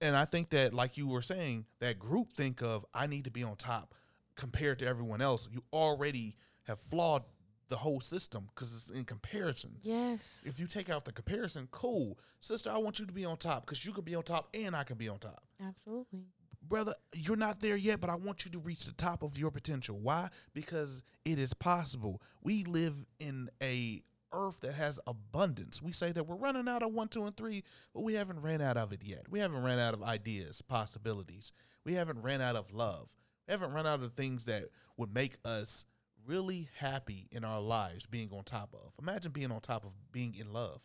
And 0.00 0.16
I 0.16 0.24
think 0.24 0.50
that, 0.50 0.72
like 0.74 0.96
you 0.96 1.06
were 1.06 1.22
saying, 1.22 1.66
that 1.80 1.98
group 1.98 2.32
think 2.32 2.60
of 2.62 2.84
I 2.94 3.06
need 3.06 3.24
to 3.24 3.30
be 3.30 3.42
on 3.44 3.54
top 3.56 3.94
compared 4.36 4.78
to 4.80 4.86
everyone 4.86 5.20
else. 5.20 5.48
You 5.52 5.62
already 5.72 6.36
have 6.64 6.78
flawed 6.78 7.22
the 7.68 7.76
whole 7.76 8.00
system 8.00 8.48
because 8.54 8.74
it's 8.74 8.90
in 8.90 9.04
comparison. 9.04 9.76
Yes. 9.82 10.42
If 10.44 10.60
you 10.60 10.66
take 10.66 10.90
out 10.90 11.04
the 11.04 11.12
comparison, 11.12 11.68
cool, 11.70 12.18
sister, 12.40 12.70
I 12.70 12.78
want 12.78 12.98
you 12.98 13.06
to 13.06 13.12
be 13.12 13.24
on 13.24 13.38
top 13.38 13.64
because 13.64 13.84
you 13.84 13.92
can 13.92 14.04
be 14.04 14.14
on 14.14 14.22
top 14.22 14.48
and 14.54 14.76
I 14.76 14.84
can 14.84 14.96
be 14.96 15.08
on 15.08 15.18
top. 15.18 15.42
Absolutely. 15.66 16.20
Brother, 16.68 16.94
you're 17.14 17.36
not 17.36 17.60
there 17.60 17.76
yet, 17.76 18.00
but 18.00 18.10
I 18.10 18.14
want 18.14 18.44
you 18.44 18.50
to 18.52 18.58
reach 18.58 18.86
the 18.86 18.92
top 18.92 19.22
of 19.22 19.38
your 19.38 19.50
potential. 19.50 19.98
Why? 19.98 20.28
Because 20.54 21.02
it 21.24 21.38
is 21.38 21.54
possible. 21.54 22.22
We 22.42 22.64
live 22.64 23.04
in 23.18 23.48
a 23.62 24.02
earth 24.32 24.60
that 24.60 24.74
has 24.74 25.00
abundance. 25.06 25.82
We 25.82 25.92
say 25.92 26.12
that 26.12 26.26
we're 26.26 26.36
running 26.36 26.68
out 26.68 26.82
of 26.82 26.92
one, 26.92 27.08
two, 27.08 27.24
and 27.24 27.36
three, 27.36 27.64
but 27.94 28.02
we 28.02 28.14
haven't 28.14 28.40
ran 28.40 28.60
out 28.60 28.76
of 28.76 28.92
it 28.92 29.00
yet. 29.02 29.26
We 29.30 29.40
haven't 29.40 29.62
ran 29.62 29.78
out 29.78 29.94
of 29.94 30.02
ideas, 30.02 30.62
possibilities. 30.62 31.52
We 31.84 31.94
haven't 31.94 32.22
ran 32.22 32.40
out 32.40 32.56
of 32.56 32.72
love. 32.72 33.14
We 33.46 33.52
haven't 33.52 33.72
run 33.72 33.86
out 33.86 34.02
of 34.02 34.12
things 34.12 34.44
that 34.44 34.64
would 34.96 35.14
make 35.14 35.36
us 35.44 35.84
really 36.26 36.68
happy 36.78 37.28
in 37.32 37.44
our 37.44 37.60
lives 37.60 38.06
being 38.06 38.30
on 38.32 38.44
top 38.44 38.74
of. 38.74 38.94
Imagine 39.00 39.32
being 39.32 39.50
on 39.50 39.60
top 39.60 39.84
of 39.84 39.94
being 40.12 40.34
in 40.34 40.52
love. 40.52 40.82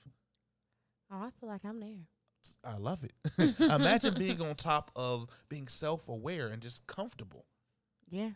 Oh, 1.11 1.17
I 1.17 1.29
feel 1.39 1.49
like 1.49 1.63
I'm 1.63 1.79
there. 1.79 2.07
I 2.63 2.77
love 2.77 3.03
it. 3.03 3.13
Imagine 3.59 4.15
being 4.15 4.41
on 4.41 4.55
top 4.55 4.91
of 4.95 5.27
being 5.49 5.67
self 5.67 6.09
aware 6.09 6.47
and 6.47 6.61
just 6.61 6.87
comfortable. 6.87 7.45
Yeah. 8.09 8.31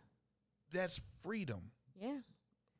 That's 0.71 1.01
freedom. 1.19 1.71
Yeah. 1.99 2.19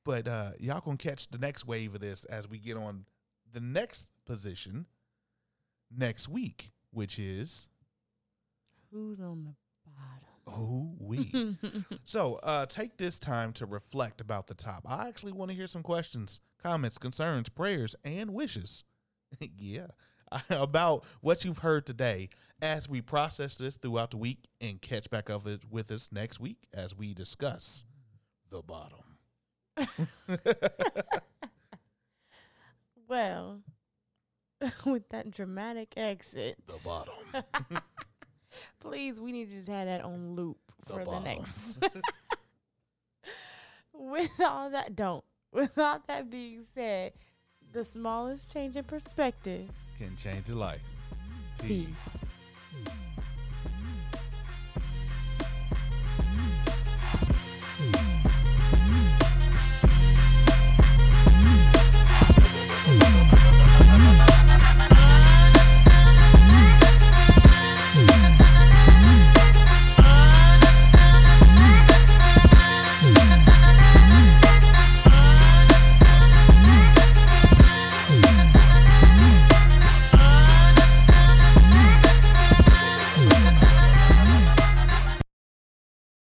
But 0.04 0.28
uh, 0.28 0.52
y'all 0.60 0.82
gonna 0.82 0.98
catch 0.98 1.30
the 1.30 1.38
next 1.38 1.66
wave 1.66 1.96
of 1.96 2.02
this 2.02 2.26
as 2.26 2.50
we 2.50 2.58
get 2.58 2.78
on 2.78 3.06
the 3.52 3.60
next 3.60 4.10
position 4.26 4.86
next 5.96 6.28
week, 6.28 6.72
which 6.92 7.20
is 7.20 7.68
Who's 8.92 9.20
on 9.22 9.44
the 9.44 9.56
who 10.46 10.94
we. 11.00 11.58
so 12.06 12.40
uh, 12.44 12.66
take 12.66 12.98
this 12.98 13.20
time 13.20 13.54
to 13.54 13.66
reflect 13.66 14.22
about 14.22 14.48
the 14.48 14.54
top. 14.54 14.86
I 14.88 15.08
actually 15.08 15.32
want 15.32 15.52
to 15.52 15.58
hear 15.58 15.68
some 15.68 15.84
questions, 15.84 16.40
comments, 16.62 16.98
concerns, 16.98 17.50
prayers, 17.50 17.96
and 18.04 18.34
wishes. 18.34 18.84
yeah. 19.58 19.88
About 20.50 21.04
what 21.20 21.44
you've 21.44 21.58
heard 21.58 21.86
today 21.86 22.30
as 22.62 22.88
we 22.88 23.02
process 23.02 23.58
this 23.58 23.76
throughout 23.76 24.12
the 24.12 24.18
week 24.18 24.48
and 24.62 24.82
catch 24.82 25.10
back 25.10 25.30
up 25.30 25.42
with 25.70 25.92
us 25.92 26.10
next 26.10 26.40
week 26.40 26.68
as 26.74 26.96
we 26.96 27.14
discuss 27.14 27.84
the 28.50 28.62
bottom. 28.62 29.04
well, 33.10 33.60
with 34.86 35.10
that 35.10 35.32
dramatic 35.32 35.94
exit, 35.98 36.56
The 36.66 36.82
bottom. 36.86 37.84
Please, 38.80 39.20
we 39.22 39.32
need 39.32 39.50
to 39.50 39.56
just 39.56 39.68
have 39.68 39.86
that 39.86 40.02
on 40.04 40.36
loop 40.36 40.58
The 40.86 40.94
for 40.94 41.06
the 41.06 41.20
next. 41.20 41.78
with 43.94 44.32
all 44.40 44.70
that, 44.70 44.96
don't. 44.96 45.24
With 45.54 45.78
all 45.78 46.00
that 46.08 46.30
being 46.30 46.64
said, 46.74 47.12
the 47.74 47.84
smallest 47.84 48.54
change 48.54 48.78
in 48.78 48.86
perspective. 48.86 49.70
Can 49.98 50.16
change 50.16 50.48
your 50.48 50.56
life. 50.56 50.80
Peace. 51.62 52.24